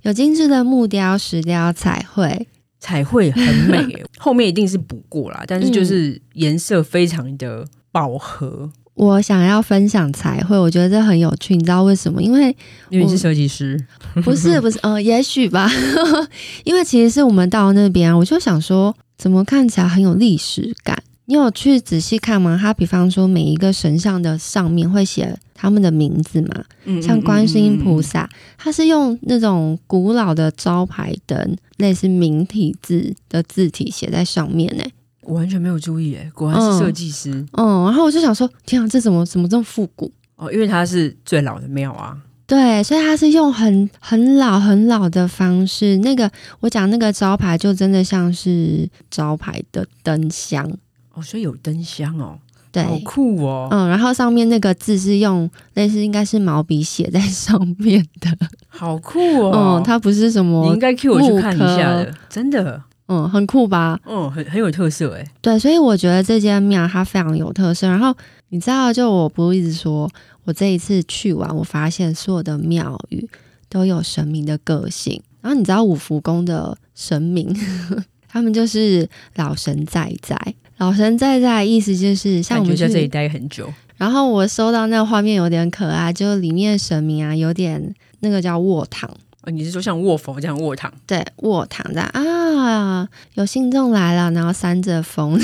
[0.00, 2.48] 有精致的木雕、石雕、彩绘。
[2.80, 8.62] 彩绘很美， 后面一定是补过啦，但是就是颜色非常的饱和。
[8.64, 8.72] 嗯。
[8.94, 12.22] 我想要分享彩绘，我觉得这很有趣，你知道为什么？
[12.22, 12.54] 因为
[12.90, 13.82] 因为你是设计师，
[14.22, 15.70] 不是不是， 呃，也许吧。
[16.64, 21.02] 因为其实是我们到那边，我就想说，怎么看起来很有历史感。
[21.30, 22.58] 你有去仔细看吗？
[22.60, 34.82] 他比方说每一个神像的上面会写他们的名字嘛，嗯，像观世音菩萨，他是用那种古老的招牌灯，类似明体字的字体写在上面呢。
[35.22, 37.30] 我完全没有注意，哎，果然是设计师。
[37.30, 40.10] 嗯，嗯，然后我就想说，天啊，这怎么怎么这么复古？
[40.34, 42.18] 哦，因为它是最老的庙啊。
[42.48, 45.96] 对，所以它是用很很老很老的方式。
[45.98, 50.68] 那个我讲那个招牌，就真的像是招牌的灯箱。
[51.14, 52.38] 哦，所以有灯箱哦，
[52.72, 58.30] 对，好酷哦，嗯，然后上面那个字是用类似应该是毛笔写在上面的，
[58.68, 67.88] 好酷哦，嗯，它不是什么，你应该 cue 我去看一下的，真的，嗯，很酷吧，嗯，很很有特色哎，对，所以我觉得这间庙它非常有特色。
[67.88, 68.14] 然后
[68.50, 70.08] 你知道，就我不一直说，
[70.44, 73.28] 我这一次去完，我发现所有的庙宇
[73.68, 75.20] 都有神明的个性。
[75.40, 77.52] 然后你知道五福宫的神明，
[78.28, 80.36] 他们就是老神在在。
[80.80, 83.70] 老神在在，意思就是像我们在这里待很久。
[83.98, 89.06] 然后我收到那个画面有点可爱，就里面神明啊，有点那个叫卧躺。
[89.42, 90.90] 哦，你是说像卧佛这样卧躺？
[91.06, 95.38] 对，卧躺在啊，有信众来了，然后扇着风。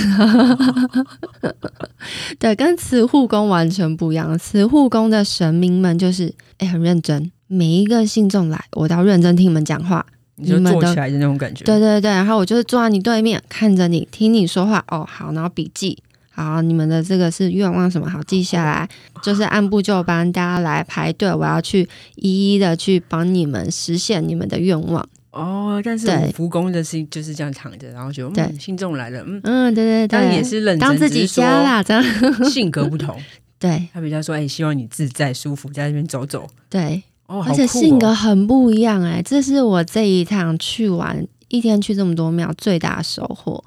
[2.38, 4.38] 对，跟慈护宫完全不一样。
[4.38, 10.06] 慈护宫的神明们就是哎、欸，很认真，每一个信众来，我都要认真听你们讲话。
[10.36, 15.96] 你就坐起来的那种感觉，对对对，然后我就是坐在你对面看着你，听你说话哦，好，然后笔记，
[16.30, 18.08] 好，你们的这个是愿望什么？
[18.08, 18.88] 好，记下来，
[19.22, 25.06] 就是按部就班，大家来排队，我要去一一的去帮你们实现你们的愿望。
[25.30, 32.02] 哦，但是五福宫的是就是这样躺着，然后就嗯，信众来了，嗯嗯，对对对，但也是认真，当自己家啦，这样
[32.44, 33.14] 性格不同。
[33.58, 36.46] 对，他比较说，哎，希望你自在舒服，在那边走走。
[36.68, 43.64] 对，哦，而且性格很不一样哎，这是我这一趟去玩一天去这么多庙最大的收获。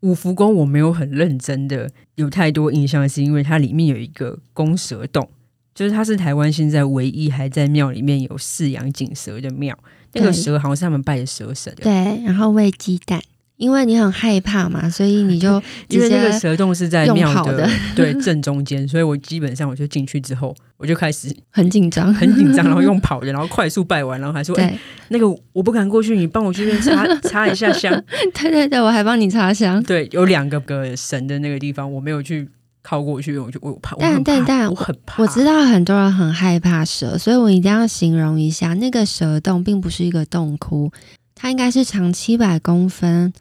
[0.00, 5.28] 五福宫我没有很认真的有太多印象，是因为它里面有一个公蛇洞，
[5.74, 9.78] 就是它是台湾现在唯一还在庙里面有饲养锦蛇的庙。
[10.14, 11.90] 那个蛇好像是他们拜的蛇神，对，
[12.24, 13.18] 然后喂鸡蛋，
[13.62, 24.76] 因为你很害怕嘛， 所以你就因为那个蛇洞是在庙的 对正中间，所以我基本上我就进去之后，我就开始很紧张，很紧张，然后用跑的，然后快速拜完，然后还说：“哎，
[25.08, 27.92] 那个我不敢过去，你帮我去那边插插一下香。”
[28.34, 29.80] 对对对，我还帮你擦香。
[29.84, 32.48] 对，有两个个神的那个地方，我没有去。
[32.84, 35.22] 靠过去，我就我怕，但但但我很怕。
[35.22, 40.90] 我知道很多人很害怕蛇，所以我一定要形容一下，那个蛇洞并不是一个洞窟，
[41.36, 43.32] 它应该是长七百公分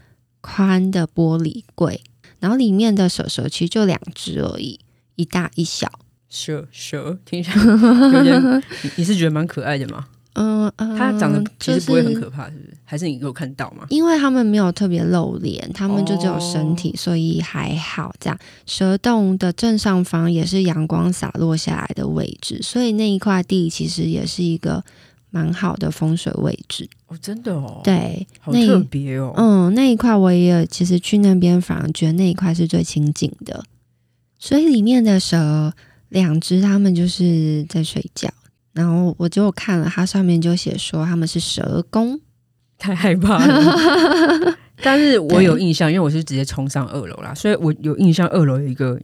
[0.42, 2.02] 宽的玻璃柜，
[2.40, 4.80] 然后里面的蛇蛇其实就两只而已，
[5.16, 5.92] 一大一小。
[6.30, 10.08] 蛇蛇听起来有点，你你是觉得蛮可爱的吗？
[10.34, 12.78] 嗯，嗯，它长得其实不会很可怕，是不是？
[12.86, 13.86] 还是你有看到吗？
[13.90, 18.14] 因为他们没有特别露脸，他们就只有身体，哦、所以还好。
[18.18, 24.82] 这样蛇洞的正上方也是阳光洒落下来的位置，所以那一块地其实也是一个
[25.32, 26.88] 蛮好的风水位置。
[27.08, 29.34] 哦，真的哦，对，好特别哦。
[29.36, 33.64] 嗯，那一块我也其实去那边反而觉得那一块是最清静的，
[34.38, 35.74] 所以里面的蛇
[36.10, 38.30] 两只，他们就是在睡觉。
[38.74, 42.20] 然后我就看了，它上面就写说他们是蛇宫，
[42.78, 44.58] 太害怕了。
[44.84, 49.00] 但是我有印象，因为我是直接冲上二楼啦，所以我有印象二楼有一个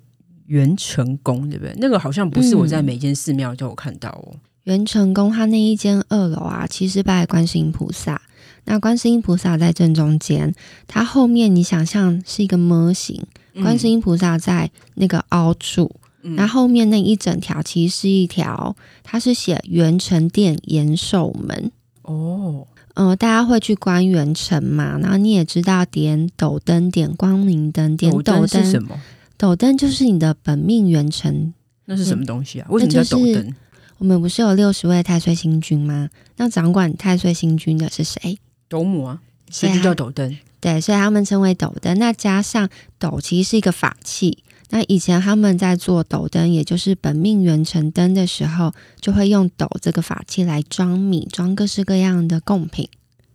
[0.45, 1.75] 元成宫，对不对？
[1.79, 4.35] 那个好像不是我在每间寺庙都有看到哦。
[4.67, 8.21] 嗯、元成宫它那一间二楼啊，其实拜观世音菩萨，
[8.65, 10.53] 那观世音菩萨在正中间，
[10.87, 13.23] 它后面你想象是一个模型，
[13.61, 15.95] 观世音菩萨在那个凹处。
[16.21, 24.97] 那、嗯、后面那一整条其实是一条，它是写元成殿延寿门哦，呃，大家会去观元成嘛？
[24.99, 28.99] 然后你也知道点斗灯、点光明灯、点斗灯是什么？
[29.37, 31.53] 斗灯就是你的本命元成，
[31.85, 32.67] 那是什么东西啊？
[32.69, 33.55] 为什么叫斗灯？
[33.99, 36.09] 我们不是有六十位太岁星君吗？
[36.35, 38.37] 那掌管太岁星君的是谁？
[38.69, 39.19] 斗母啊，
[39.49, 40.37] 所以就叫斗灯。
[40.59, 41.97] 对，所以他们称为斗灯。
[41.99, 42.69] 那加上
[42.99, 44.43] 斗，其实是一个法器。
[44.69, 52.89] 那以前他们在做斗灯，也就是本命元辰灯的时候，就会用斗这个法器来装米，装各式各样的贡品。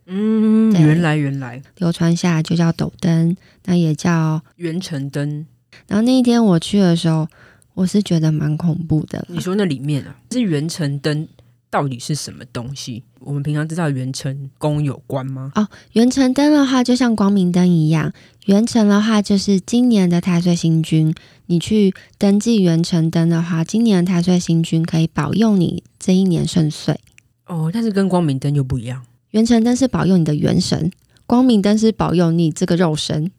[0.06, 5.46] 嗯，原来原来流传下来就叫斗灯，那也叫元辰灯。
[5.86, 7.26] 然后那一天我去的时候，
[7.74, 9.24] 我是觉得蛮恐怖的。
[9.28, 11.28] 你说那里面啊，是元辰灯。
[11.70, 13.02] 到底是什么东西？
[13.18, 15.52] 我们平常知道元辰宫有关吗？
[15.54, 18.12] 哦，元辰灯的话，就像光明灯一样。
[18.44, 21.14] 元辰的话，就是今年的太岁星君。
[21.46, 27.00] 你去登记元辰灯的话，今年的太岁星君可以保佑你这一年顺遂。
[27.46, 29.06] 哦，但是跟光明灯又不一样。
[29.30, 30.92] 元辰灯是保佑你的元神，
[31.26, 33.32] 光明灯是保佑你这个肉身。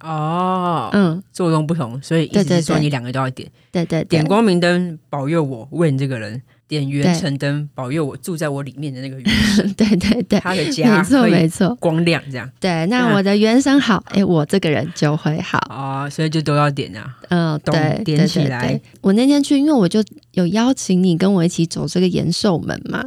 [0.00, 3.48] 哦，嗯，作用不同，所以意思是说你两个都要点。
[3.72, 6.42] 对对，对，点光明灯保佑我问这个人。
[6.68, 12.46] 点元辰灯保佑我住在我里面的那个元神， 对对对，他的家没错没错，光亮这样。
[12.60, 17.16] 对，那我的元神好，哎，我这个人就会好啊，所以就都要点啊。
[17.30, 18.78] 嗯，对，点起来。
[19.00, 23.02] 我那天去，因为我就有邀请你跟我一起走这个延寿门嘛。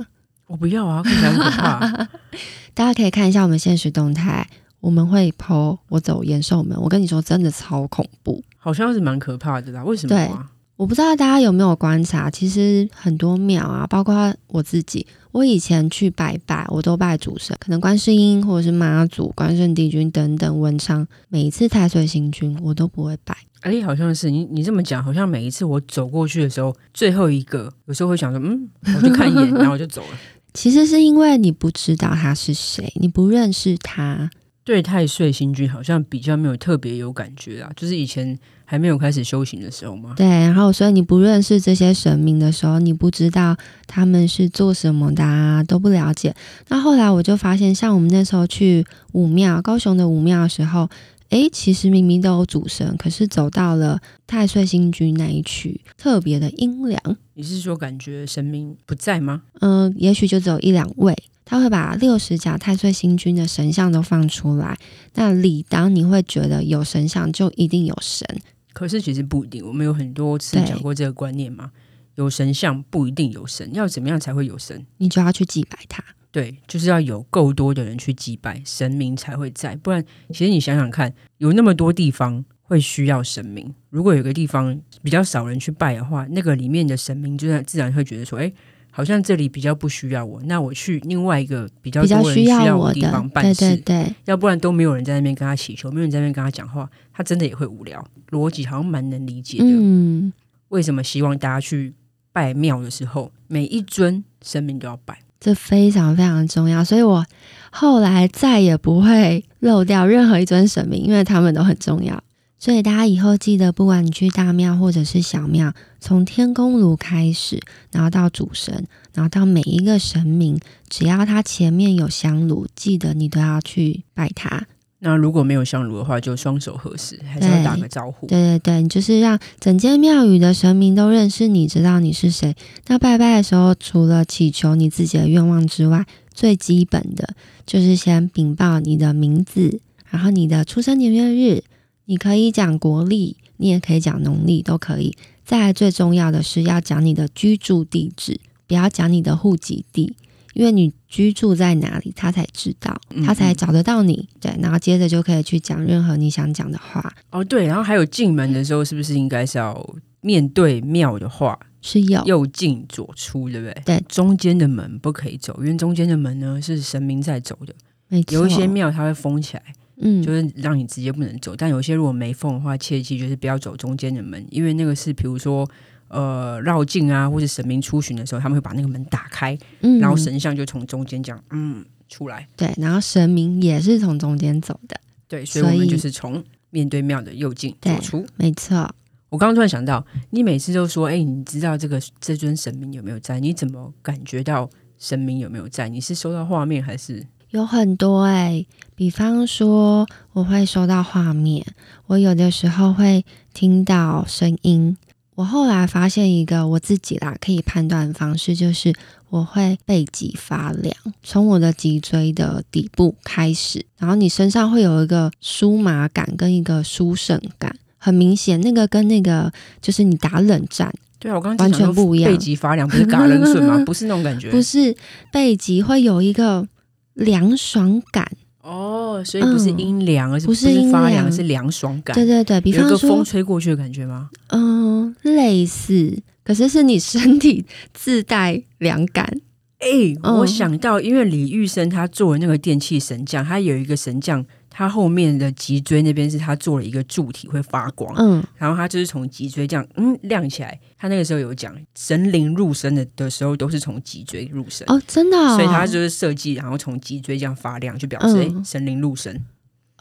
[0.48, 2.08] 我不要啊，看起来很可怕。
[2.74, 4.48] 大家可以看一下我们现实动态，
[4.82, 6.78] 我们会 po 我走延寿门。
[6.82, 9.84] 我跟你说，真的超恐怖，好像是蛮可怕的啦。
[9.84, 10.52] 为什么啊？
[10.76, 21.08] 我不知道大家有没有观察，其实很多庙啊，包括我自己，我以前去拜拜，我都拜主神，可能观世音或者是妈祖、关圣帝君等等文昌。
[21.30, 23.38] 每一次太岁星君，我都不会拜。
[23.60, 28.68] 哎，好像是你你这么讲，好像每一次我走过去的时候，最后一个有时候会想说，嗯，
[28.98, 30.18] 我就看一眼，然后我就走了。
[30.56, 34.32] 其实是因为你不知道他是谁，你不认识他。
[34.64, 40.14] 对太岁星君好像比较没有特别有感觉啊，就是以前还没有开始修行的时候嘛。
[40.16, 43.58] 对，然后所以你不认识这些神明的时候，你不知道
[43.88, 46.36] 他们是做什么的啊，都不了解。
[46.68, 50.88] 那后来我就发现，像我们那时候去武庙，高雄的武庙的时候，
[51.30, 57.02] 诶，其实明明都有主神，可是走到了太岁星君那一区，特别的阴凉。
[57.34, 59.42] 你是说感觉神明不在吗？
[59.62, 61.18] 嗯、呃，也许就只有一两位。
[61.44, 64.78] 他会把六十甲太岁星君的神像都放出来，
[65.16, 68.26] 那理当你会觉得有神像就一定有神，
[68.74, 71.72] 可是其实不一定，我们有很多次讲过这个观念嘛。
[72.16, 74.86] 有神像不一定有神，要怎么样才会有神？
[74.98, 76.04] 你就要去祭拜他。
[76.30, 88.52] 对，就是要有够多的人去祭拜神明才会在，不然其实你想想看，有那么多地方会需要神明，如果有个地方比较少人去拜的话，那个里面的神明就自然会觉得说，哎，
[88.92, 98.06] 好像这里比较不需要我，那我去另外一个比较多人需要我的地方办事，对对对，要不然都没有人在那边跟他祈求，没有人在那边跟他讲话，他真的也会无聊。
[98.30, 100.32] 逻辑好像蛮能理解的，嗯，
[100.70, 101.94] 为什么希望大家去
[102.34, 105.20] 拜庙的时候，每一尊神明都要拜？
[105.40, 107.26] 这非常非常重要，所以我
[107.72, 112.22] 后来再也不会漏掉任何一尊神明，因为他们都很重要。
[112.62, 117.60] 所以大家以后记得，不管你去大庙或者是小庙，从天公炉开始，
[117.92, 118.86] 然后到主神，
[119.16, 124.68] 然后到每一个神明，只要他前面有香炉，记得你都要去拜他。
[125.00, 128.28] 那如果没有香炉的话，就双手合十，还是要打个招呼。
[128.28, 132.56] 对对对，你就是让整间庙宇的神明都认识你，知道你是谁。
[132.86, 137.34] 那拜拜的时候，除了祈求你自己的愿望之外，最基本的
[137.66, 139.82] 就是先禀报你的名字，
[140.12, 141.64] 然后你的出生年月日。
[142.12, 145.16] 你可以讲国历，你也可以讲农历，都可以。
[145.46, 148.38] 再来最重要的是要讲你的居住地址，
[148.68, 150.14] 不要讲你的户籍地。
[150.54, 154.28] 因为你居住在哪里，他才知道，他才找得到你。
[154.42, 157.14] 对，然后接着就可以去讲任何你想讲的话。
[157.30, 161.58] 哦，对，然后还有进门的时候，是不是应该是要面对庙的话？
[161.82, 163.82] 是有右进左出，对不对？
[163.86, 167.74] 对，中间的门不可以走，因为中间的门呢是神明在走的。
[168.10, 169.64] 没错，有一些庙它会封起来，
[170.02, 171.56] 嗯，就是让你直接不能走。
[171.56, 175.70] 但有些如果没缝的话，切记就是不要走中间的门，因为那个是比如说。
[176.14, 182.46] 呃，绕境啊，或者神明出巡的时候，他们会把那个门打开，嗯，然后神像就从中间这样，嗯，出来。
[182.58, 185.00] 对，然后神明也是从中间走的。
[185.30, 188.26] 对，所以我们就是从面对庙的右进走出。
[188.36, 188.94] 没错。
[189.30, 193.40] 我刚刚突然想到，你每次都说，哎，你知道这个这尊神明有没有在？
[193.40, 195.88] 你怎么感觉到神明有没有在？
[195.88, 197.26] 你是收到画面还是？
[197.52, 201.66] 有很多哎、欸，比方说我会收到画面，
[202.08, 204.96] 我有的时候会听到声音。
[205.36, 208.94] 我后来发现一个我自己啦可以判断的方式，就是
[209.30, 223.82] 我会背脊发凉，从我的脊椎的底部开始，然后你身上会有一个酥麻感跟一个舒胜感，很明显，那个跟那个就是你打冷战，对啊，我刚刚完全不一样，背脊发凉不是嘎冷笋吗？
[223.86, 224.96] 不是那种感觉，不是
[225.34, 226.68] 背脊会有一个
[227.14, 228.28] 凉爽感。
[228.62, 232.14] 哦，所以不是阴凉，嗯，而是不是发凉，是凉爽感。
[232.14, 234.30] 对对对，比方说，有个风吹过去的感觉吗？
[234.50, 239.42] 嗯，类似，可是是你身体自带凉感。
[239.80, 244.46] 哎，我想到，因为李玉生他做的那个电器神将，他有一个神将。
[244.74, 250.80] 他后面的脊椎那边是他做了一个柱体会发光，嗯，然后他就是从脊椎这样嗯亮起来。
[250.98, 254.90] 他那个时候有讲神灵入身的的时候都是从脊椎入身。
[254.90, 259.44] 哦，真的，哦，所以他就是设计，然后从脊椎这样发亮，就表示哎，嗯，神灵入身。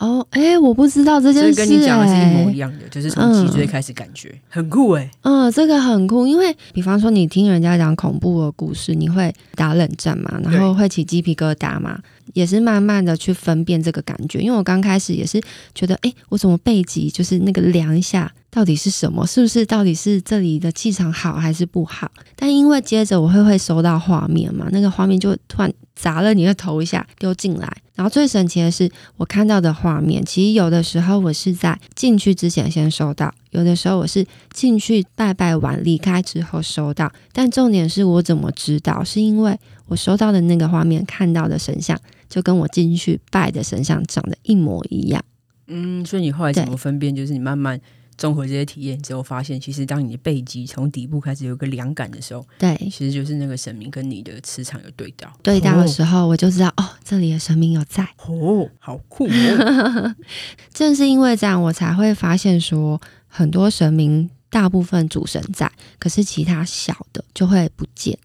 [0.00, 5.10] 哦，哎，我不知道这件事，跟你讲的是一模一样的，就是从脊椎开始感觉、嗯、很酷哎。
[5.20, 12.00] 嗯，这个很酷，因为比方说你听人家讲恐怖的故事，你会打冷战嘛，然后会起鸡皮疙瘩嘛，
[12.32, 14.40] 也是慢慢的去分辨这个感觉。
[14.40, 15.38] 因为我刚开始也是
[15.74, 18.32] 觉得，哎，我怎么背脊就是那个凉一下。
[18.50, 19.24] 到底是什么？
[19.26, 22.10] 是不是到底是这里的气场好还是不好？
[22.34, 27.70] 但因为接着我会会收到画面嘛，那个画面就突然砸了你的头一下丢进来。
[27.94, 37.12] 然后最神奇的是，我看到的画面，其实有的时候我是在进去之前先收到，有的时候我是进去拜拜完离开之后收到。
[37.32, 39.04] 但重点是我怎么知道？
[39.04, 41.96] 是因为我收到的那个画面看到的神像，
[42.28, 45.22] 就跟我进去拜的神像长得一模一样。
[45.68, 47.14] 嗯，所以你后来怎么分辨？
[47.14, 47.78] 就是你慢慢。
[48.20, 55.32] 综合这些体验之后，发现其实当你的背脊从底部开始有个凉感的时候，对，其实就是那个神明跟你的磁场有对到。
[55.42, 58.06] 对到的时候，我就知道哦，这里的神明有在。
[58.26, 60.14] 哦，好酷哦！
[60.74, 68.18] 正是因为这样，我才会发现说，很多神明大部分主神在，可是其他小的就会不见。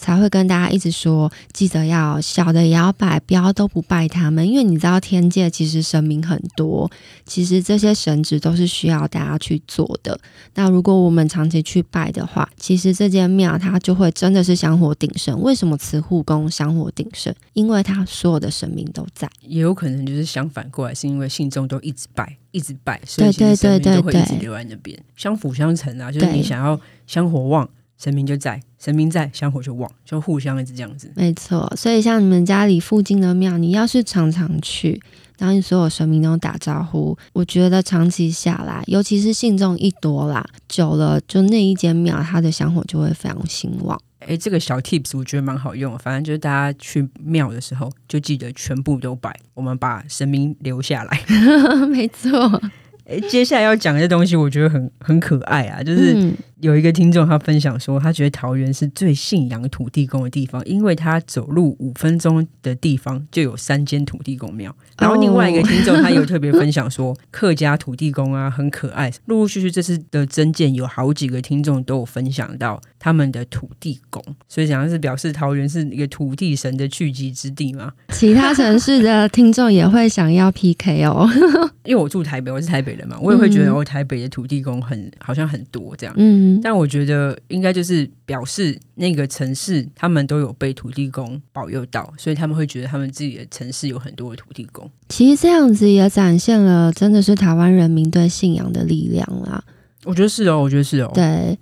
[0.00, 6.90] 才会跟大家一直说，记得要小的也要拜，不要都不拜他们，因为你知道天界其实神明很多，
[7.26, 10.18] 其实这些神职都是需要大家去做的。
[10.54, 15.38] 那如果我们长期去拜的话，其实这间庙它就会真的是香火鼎盛。
[15.42, 17.34] 为什么慈护宫香火鼎盛？
[17.52, 19.30] 因为它所有的神明都在。
[19.42, 26.10] 也有可能就是相反过来，是因为信众都一直拜，一直拜，所以神明就会一直留在那边，相辅相成啊。
[26.10, 27.68] 就是你想要香火旺。
[28.02, 31.12] 神明就在，神明在，香火就旺，就互相一直这样子。
[31.14, 34.98] 没错，所以像你们家里附近的庙，你要是常常去，
[35.38, 44.00] 然后你所有神明都打招呼，我觉得长期下来，尤其是信众一多啦，久了就那一间庙，它的香火就会非常兴旺。
[44.20, 51.20] 哎，这个小 tips 我觉得蛮好用，反正就是大家去庙的时候，就记得全部都摆，我们把神明留下来。
[51.88, 52.62] 没错。
[53.04, 56.32] 哎，接下来要讲的东西，我觉得很很可爱啊，就是。
[56.60, 64.74] 嗯有一个听众他分享说，他觉得桃园是最信仰土地公的地方，因为他走路五分钟的地方就有三间土地公庙。
[64.98, 69.10] 然后另外一个听众他有特别分享说，客家土地公啊很可爱。
[69.24, 77.90] 陆陆续续这次的增建有好几个听众都有分享到他们的土地公，所以讲的是表示桃园是一个土地神的聚集之地嘛。
[78.10, 81.26] 其他城市的听众也会想要 PK 哦，
[81.84, 86.49] 因为我住台北，我是台北人嘛，我也会觉得哦，台北的土地公很好像很多这样，嗯。
[86.62, 94.90] 但我觉得应该就是表示那个城市他们都有被土地公保佑到，所以他们会觉得他们自己的城市有很多的土地公。
[95.10, 99.62] 其实这样子也展现了真的是台湾人民对信仰的力量啦。
[100.04, 101.10] 我觉得是哦，我觉得是哦。
[101.12, 101.58] 对，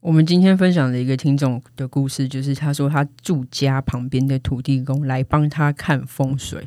[0.00, 6.66] 我们今天分享的一个听众的故事，就是他说他住家旁边的土地公来帮他看风水，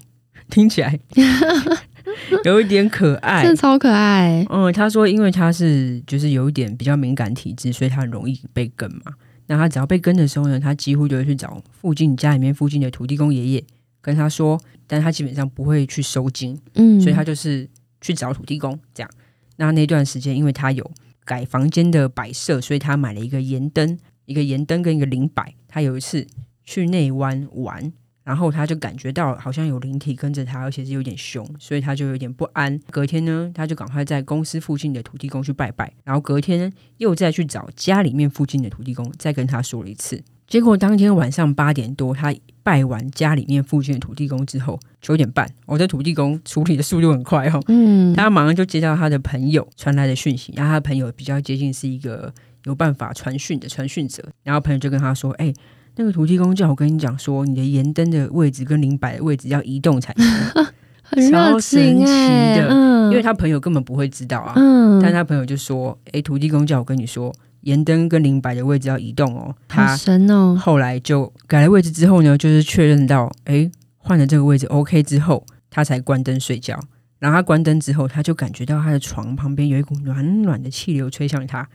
[0.49, 0.97] 听起来。
[2.45, 4.45] 有一点可爱，真的超可爱。
[4.49, 9.13] 嗯，他说，因为他是就是有一点比较敏感体质，所以他很容易被跟嘛。
[9.47, 13.63] 那他只要被跟的时候呢，他几乎就会去找附近家里面附近的土地公爷爷
[13.99, 17.67] 跟他说，但他基本上不会去收金，嗯，所以他就是
[17.99, 19.09] 去找土地公这样。
[19.57, 20.89] 那那段时间，因为他有
[21.25, 25.53] 改房间的摆设，所以他买了一个盐灯，一个盐灯跟一个灵摆。
[25.67, 26.25] 他有一次
[26.63, 27.91] 去内湾玩。
[28.23, 32.79] 然后他就感觉到好像有灵体跟着他，而且是有点凶，所以他就有点不安。
[32.91, 35.91] 隔天呢，他就赶快在公司附近的土地公去拜拜。
[36.03, 40.23] 然后隔天呢，又再去找家里面附近的土地公，再跟他说了一次。
[40.47, 52.31] 结果当天晚上八点多，他拜完家里面附近的土地公之后，九点半，我的土地公处理的速度很快哈、哦，嗯，他马上就接到他的朋友传来的讯息，然后他的朋友比较接近是一个
[52.65, 55.51] 有办法传讯的传讯者，然后朋友就跟他说，哎。
[55.95, 60.25] 那个土地公叫我跟你讲说，你的盐灯的位置跟灵摆的位置要移动才行，
[61.03, 61.21] 很
[61.61, 63.11] 神奇的、嗯。
[63.11, 70.55] 因为他朋友根本不会知道啊，嗯、但他朋友就说：“哎，土地公叫我跟你说，盐灯跟灵摆的位置要移动哦。”他神哦。
[70.57, 76.79] 后来就改了位置之后呢，就是确认到，哎，换了这个位置 OK 之后，他才关灯睡觉。
[77.19, 81.67] 然后他关灯之后，他就感觉到他的床旁边有一股暖暖的气流吹向他，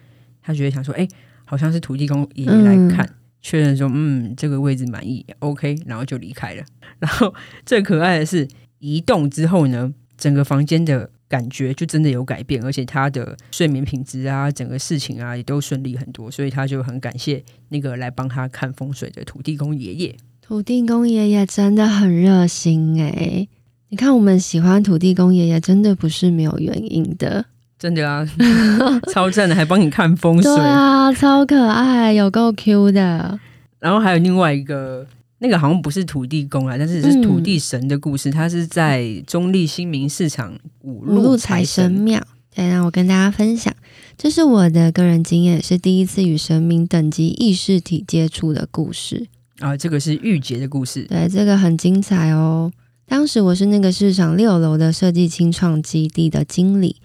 [0.42, 1.06] 他觉得想说：“哎，
[1.44, 3.04] 好像是土地公爷爷来看。
[3.04, 3.14] 嗯”
[3.46, 6.64] 确认说，嗯，这个位置满意，OK，然后就离开了。
[6.98, 7.32] 然后
[7.64, 8.48] 最可爱的是，
[8.80, 20.16] 移动之后呢，整个房间的感觉就真的有改变，而且他的睡眠品质啊，整个事情啊也都顺利很多，所以他就很感谢那个来帮他看风水的土地公爷爷。
[20.42, 23.48] 土地公爷爷真的很热心诶，
[23.90, 27.46] 你看我们喜欢土地公爷爷，真的不是没有原因的。
[27.78, 28.26] 真的啊，
[29.12, 30.54] 超赞的，还帮你看风水。
[30.54, 33.38] 对啊，超可爱，有够 Q 的。
[33.78, 35.06] 然后还有另外一个，
[35.38, 38.30] 那个好像不是土地公啊，但是是土地神的故事。
[38.30, 42.20] 它、嗯、是在中立新民市场五路财神庙。
[42.54, 43.70] 对，让我跟大家分享，
[44.16, 49.26] 这是我的个人经验，是第一次与神明等级意识体接触的故事。
[49.58, 51.02] 啊，这个是玉洁的故事。
[51.02, 52.72] 对，这个很精彩哦。
[53.06, 56.96] 当时我是那个市场六楼的设计清创基地的经理。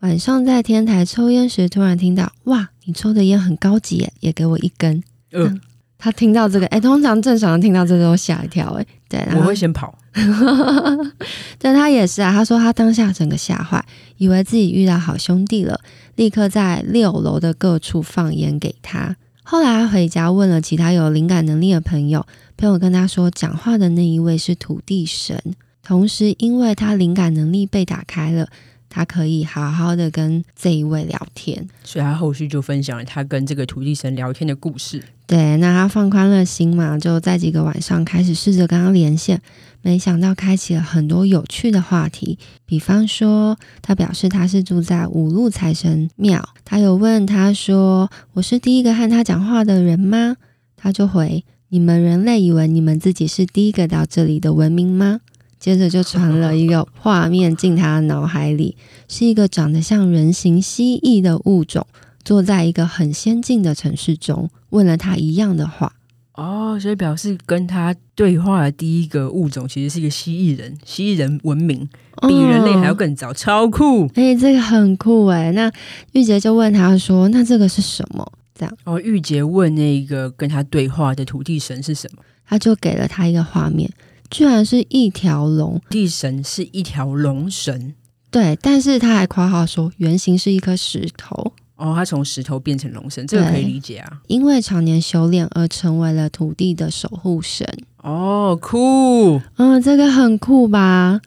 [0.00, 5.02] 晚上在天台抽烟时，突然听到“哇，你抽的烟很高级耶，也给我一根。
[5.30, 5.60] 呃”嗯，
[5.98, 9.94] 他听到这个，哎，通常正常人听到这个都吓一跳，哎，对，我会先跑。
[11.58, 13.84] 但他也是啊，他说他当下整个吓坏，
[14.16, 15.78] 以为自己遇到好兄弟了，
[16.16, 19.14] 立刻在六楼的各处放烟给他。
[19.42, 22.26] 后来他回家问了其他有灵感能力的朋友，
[22.56, 25.38] 朋友跟他说，讲话的那一位是土地神，
[25.82, 28.48] 同时因为他灵感能力被打开了。
[28.90, 35.02] 他可以好好的跟这一位聊天，所以他后续就分享了他跟这个土地神聊天的故事。
[35.26, 39.40] 对，那他放宽了心嘛，就在几个晚上开始试着跟他连线，
[39.80, 42.36] 没想到开启了很多有趣的话题。
[42.66, 50.36] 比方说，他表示他是住在五路财神庙，他有问他说：“我是第一个和他讲话的人吗？”
[50.76, 55.20] 他就回：“你们人类以为你们自己是第一个到这里的文明吗？”
[55.60, 61.86] 接着就传了一个画面进他的脑海里，是一个长得像人形蜥蜴的物种，
[62.24, 65.92] 坐在一个很先进的城市中，问了他一样的话。
[66.32, 71.86] 哦，所以表示跟他对话的第一个物种其实是一个蜥蜴人，蜥蜴人文明
[72.26, 74.08] 比人类还要更早，哦、超酷！
[74.14, 75.52] 哎，这个很酷哎。
[75.52, 75.70] 那
[76.12, 78.26] 玉洁就问他说：“那这个是什么？”
[78.58, 78.74] 这样。
[78.84, 82.22] 哦，玉洁问那个跟他对话的土地神是什么？
[82.46, 83.90] 他就给了他一个画面，
[84.30, 85.80] 居然是一条龙。
[85.90, 87.94] 地神是一条龙神，
[88.30, 91.52] 对，但是他还夸号说原型是一颗石头。
[91.76, 94.20] 哦，他从石头变成龙神，这个可以理解啊。
[94.28, 97.66] 因为常年修炼而成为了土地的守护神。
[98.02, 101.20] 哦，酷，嗯，这个很酷吧？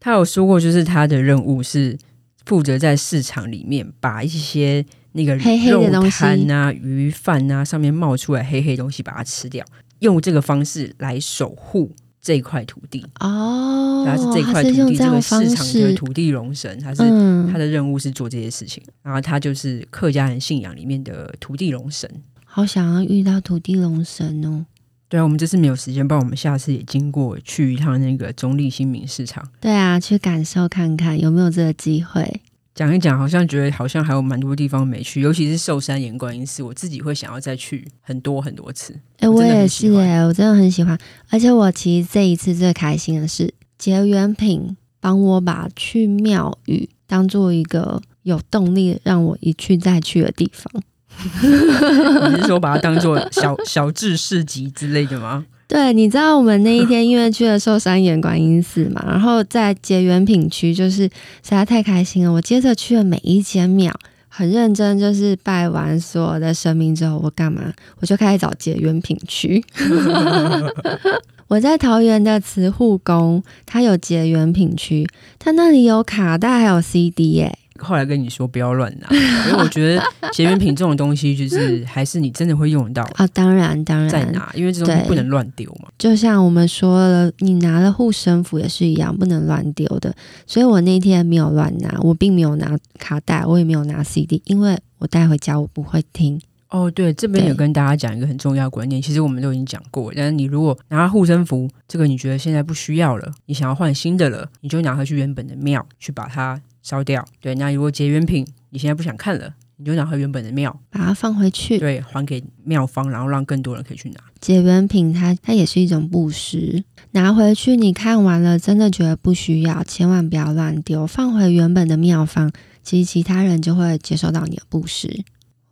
[0.00, 1.98] 他有说过，就是他的任务是
[2.46, 9.62] 负责在市场里面把一些那个黑黑的东西啊、鱼贩啊上面冒出来黑黑东西把它吃掉，
[9.98, 11.92] 用这个方式来守护。
[12.22, 17.02] 这块土地哦，它是这块土地这个市场的土地龙神，他是
[17.50, 22.10] 他的任务是做这些事情，嗯、然后他就是客家人信仰里面的土地龙神。
[22.44, 24.66] 好想要遇到土地龙神哦！
[25.08, 29.48] 对啊，我们这次没有时间，不然我们下次也经过去一趟那个中立新民市场。
[29.60, 32.40] 对啊，去感受看看有没有这个机会。
[32.80, 38.94] 讲一讲，好像觉得好像还有蛮多地方没去，尤其是寿山岩观音寺，我自己会想要再去很多很多次。
[39.18, 40.98] 哎、欸，我也是哎、欸，我真的很喜欢。
[41.28, 50.82] 而且我其实这一次最开心的是结缘品帮我把去庙宇当做一个有动力让我一去再去的地方。
[52.32, 55.44] 你是说把它当做小小智市集之类的吗？
[55.70, 61.10] 对，你知道我们那一天因为去了寿山岩观音寺嘛，然后在结缘品区就是实
[61.42, 62.32] 在太开心了。
[62.32, 63.94] 我接着去了每一间庙，
[64.26, 67.72] 很认真，就是拜完所有的神明之后，我干嘛？
[68.00, 69.64] 我就开始找结缘品区。
[71.46, 75.06] 我在桃园的慈护宫，它有结缘品区，
[75.38, 77.56] 它那里有卡带还有 CD 耶。
[77.80, 79.08] 后来跟你说不要乱拿，
[79.48, 80.02] 因为我觉得
[80.32, 83.26] 洁面品这种东西，就是 还是你真的会用得到啊。
[83.28, 85.88] 当然，当然再拿，因为这东西不能乱丢嘛。
[85.98, 90.14] 就像我们说了，你拿了护身符也是一样，不能乱丢的。
[90.46, 96.40] 所以我那天没有乱拿，我并没有拿卡带，我也没有拿 CD，因为我带回家我不会听。
[96.68, 100.12] 哦，对，这边有跟大家讲一个很重要的观念，其实我们都已经讲过。
[100.14, 106.60] 但是你如果拿护身符，这个你觉得现在不需要了，你想要换新的了，你就拿回去原本的庙去把它。
[106.82, 107.54] 烧掉，对。
[107.54, 114.20] 那如果结缘品你现在不想看了，你就拿回原本的庙，把它放回去，对，还给庙方，然后让更多人可以去拿。
[114.40, 122.50] 结缘品它它也是一种布施，拿回去你看完了，真的觉得不需要，千万不要乱丢，放回原本的庙方，
[122.82, 125.24] 其实其他人就会接受到你的布施。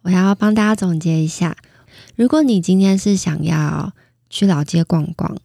[0.02, 1.56] 我要帮大家总结一下，
[2.16, 3.92] 如果你今天是想要
[4.30, 5.36] 去老街逛逛。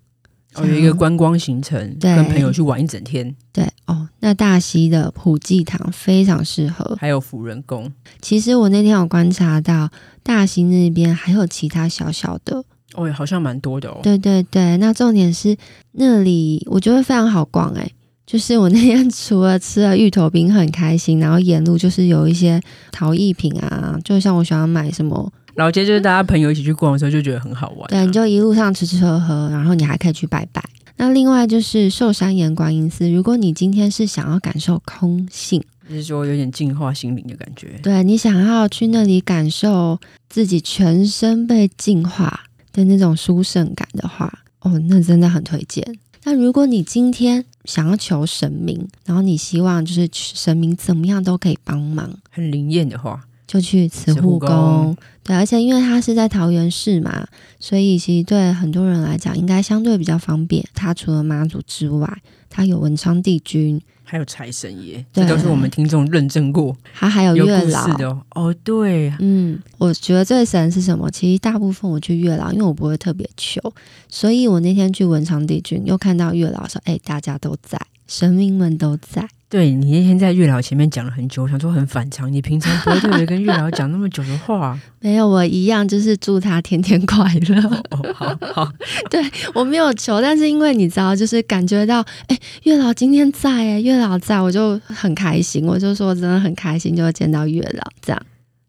[0.56, 3.36] 哦，有一个观光行程，跟朋友去玩一整天。
[3.52, 7.92] 对哦，那大溪的普济堂非常适合，还有辅仁宫。
[8.22, 9.90] 其实我那天有观察到
[10.22, 12.64] 大溪那边还有其他小小的，
[12.96, 14.00] 哦，好像蛮多的哦。
[14.04, 15.56] 对对对，那重点是
[15.94, 17.92] 那里我觉得非常好逛哎，
[18.26, 25.32] 就是我那天除了吃了芋头饼很开心，然后沿路就是有一些陶艺品啊，就像我喜欢买什么。
[25.56, 30.64] 老街就是大家朋友一起去逛的时候就觉得很好玩，啊，对，你就一路上吃吃喝喝，然后你还可以去拜拜。
[30.98, 40.00] 那另外就是寿山岩观音寺，如果你今天是想要感受空性，就是说有点净化心灵的感觉，对，你想要去那里感受
[40.30, 44.32] 自己全身被净化的那种殊胜感的话，
[44.62, 45.86] 哦，那真的很推荐。
[46.24, 53.22] 那如果你今天想要求神明，然后你希望就是神明怎么样都可以帮忙，很灵验的话。
[53.46, 57.26] 就去慈护宫，对，而且因为它是在桃园市嘛，
[57.60, 60.64] 所以其实对很多人来讲，应该相对比较方便。
[60.74, 66.76] 它除了妈祖之外，它有文昌帝君，还有财神爷，这都是我们听众认证过。
[66.94, 71.10] 它还有月老有的哦，对，嗯，我觉得最神是什么？
[71.10, 73.62] 其实大部分我去月老，因为我不会特别求，
[74.10, 82.32] 所以我那天去文昌帝君，又看到月老说：“哎，大家都在，神明们都在。”对，你那天在月老前面讲了很久，我想说很反常。
[82.34, 87.62] 你平常不会特别跟月老讲那么久的话， 没有，我一样就是祝他天天快乐。
[87.92, 88.74] 哦，好好，
[89.12, 89.24] 对
[89.54, 95.68] 我没有求，但是因为你知道，就是感觉到，哎，月老今天在，哎，月老在，我就很开心。
[95.68, 98.20] 我就说真的很开心，就会见到月老这样。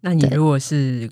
[0.03, 1.11] 那你如果是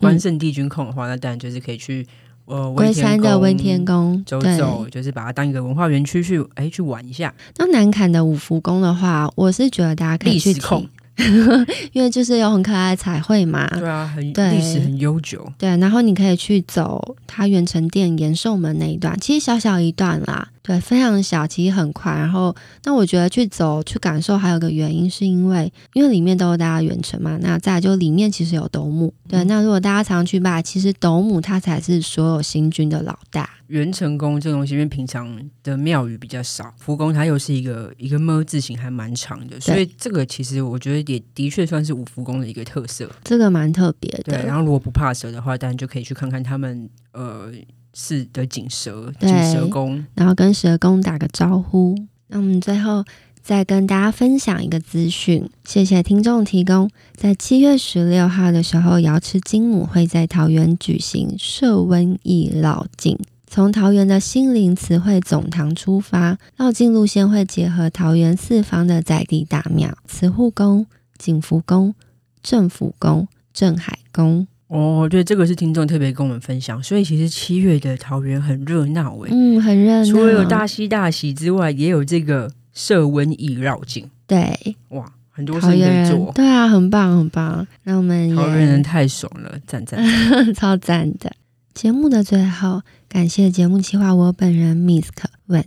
[0.00, 2.06] 关圣帝君控的话，嗯、那当然就是可以去。
[2.48, 7.32] 呃，龟山的温天宫走走，就是把它当一个文化园区去，哎，去玩一下。
[7.58, 10.88] 那南坎的五福宫的话，我是觉得大家可以去听。
[11.92, 15.46] 因为就是有很可爱的彩绘嘛，对啊，很历史很悠久。
[15.58, 22.12] 对，然后你可以去走它元成殿延寿门那一段，其实小小一段啦，对，非常小，其实很快。
[22.12, 22.54] 然后，
[22.84, 27.36] 那我觉得去走去感受，还有个原因是因为，因为里面都有大家元辰嘛。
[27.40, 29.42] 那再来就里面其实有斗母，对。
[29.44, 33.48] 那如果大家常去拜，其实斗母她才是所有星君的老大。
[33.68, 43.10] 元成功这个东西，因为平常的庙宇比较少，福宫它又是一个一个么字形，还蛮长的，所以这个其实我觉得也的确算是五福宫的一个特色。
[43.24, 44.32] 这个蛮特别的。
[44.32, 47.50] 对，然后如果不怕蛇的话，当然就可以去看看他们呃
[47.94, 51.96] 是的锦蛇锦蛇宫，然后跟蛇公打个招呼。
[52.26, 53.04] 那我们最后。
[53.40, 56.90] 再跟大家分享一个资讯，谢谢听众提供。
[57.14, 63.18] 在七月十六号的时候，瑶池金母会在桃园举行社瘟疫老境，
[63.50, 70.86] 从桃园的心灵词汇总堂出发，绕境路线会结合桃园四方的在地大庙：慈护宫、
[71.16, 71.94] 景福宫、
[72.42, 74.46] 政府宫、镇海宫。
[74.68, 80.10] 哦，对，这个是听众特别跟我们分享，所以其实七月的桃园很热闹诶，嗯，很热闹。
[80.10, 82.52] 除了有大喜大喜之外，也有这个。
[82.74, 87.66] 社瘟疫绕境，对，哇，很多事可以做，对啊，很棒很棒。
[87.82, 90.00] 那我们桃园人太爽了，赞赞，
[90.54, 91.32] 超赞的。
[91.74, 95.08] 节目的最后，感谢节目企划我本人 Misk
[95.46, 95.64] 问，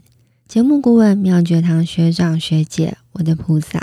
[0.47, 3.81] 节目顾问妙觉堂学长学姐，我的菩萨，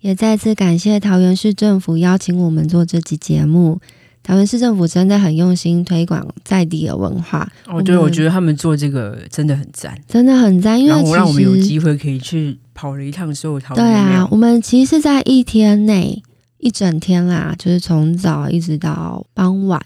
[0.00, 3.80] 也再次感谢桃园市政府邀请我们做这期节目。
[4.24, 7.48] 桃园市政府真的很用心推广在地的文化。
[7.68, 13.84] 哦，对，我觉得他们做这个真的很赞，真的很赞，因为让我们有机会可以去跑了一趟所有桃园。
[13.84, 16.20] 对啊，我们其实是在一天内
[16.58, 19.80] 一整天啦，就是从早一直到傍晚。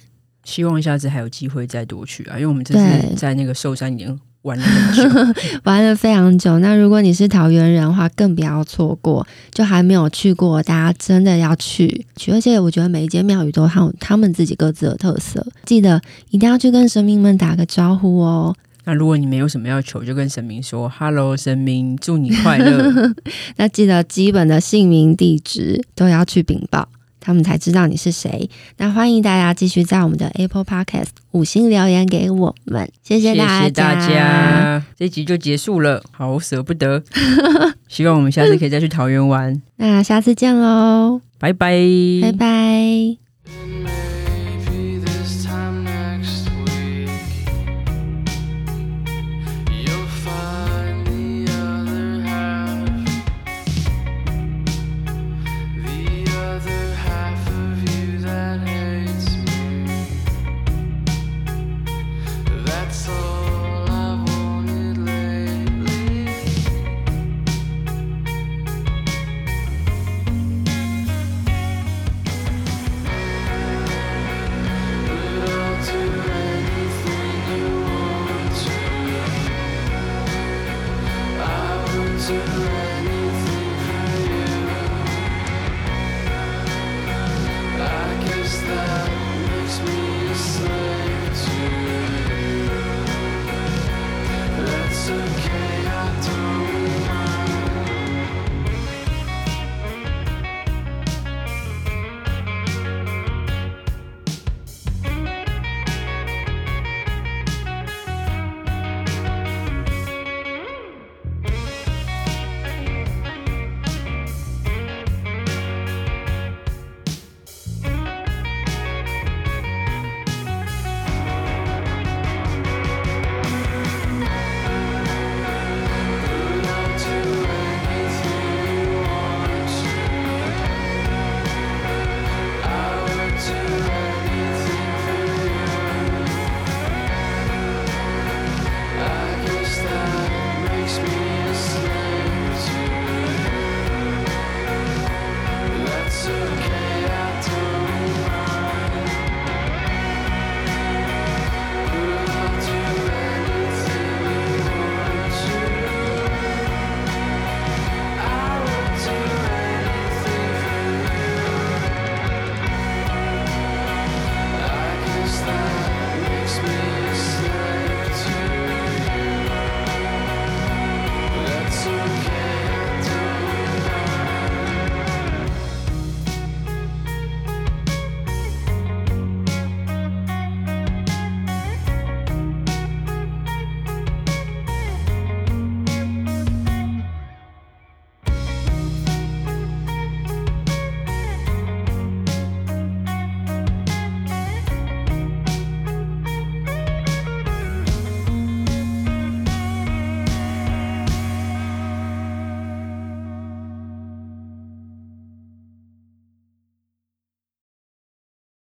[0.45, 4.18] 希望下次还有机会再多去啊，因为我们这次在那个寿山已经。
[4.43, 5.34] 玩了很久，
[5.64, 6.59] 玩了非常久。
[6.61, 9.26] 那如果你是桃园人的话，更不要错过。
[9.53, 12.32] 就还没有去过，大家真的要去去。
[12.32, 18.57] 而且我觉得每一间庙宇都有他们自己各自的特色，记得一定要去跟神明们打个招呼哦。
[18.84, 23.12] 那如果你没有什么要求，就跟神明说 “Hello，神明，祝你快乐。
[23.57, 26.88] ”那记得基本的姓名、地址都要去禀报。
[27.20, 28.48] 他们才知道你是谁。
[28.78, 33.58] 那欢迎大家继续在我们的 Apple Podcast 五星留言给我们，谢谢大家。
[33.58, 37.02] 谢谢大家，这集就结束了，好舍不得。
[37.86, 39.60] 希望我们下次可以再去桃园玩。
[39.76, 41.78] 那下次见喽，拜拜，
[42.22, 44.09] 拜拜。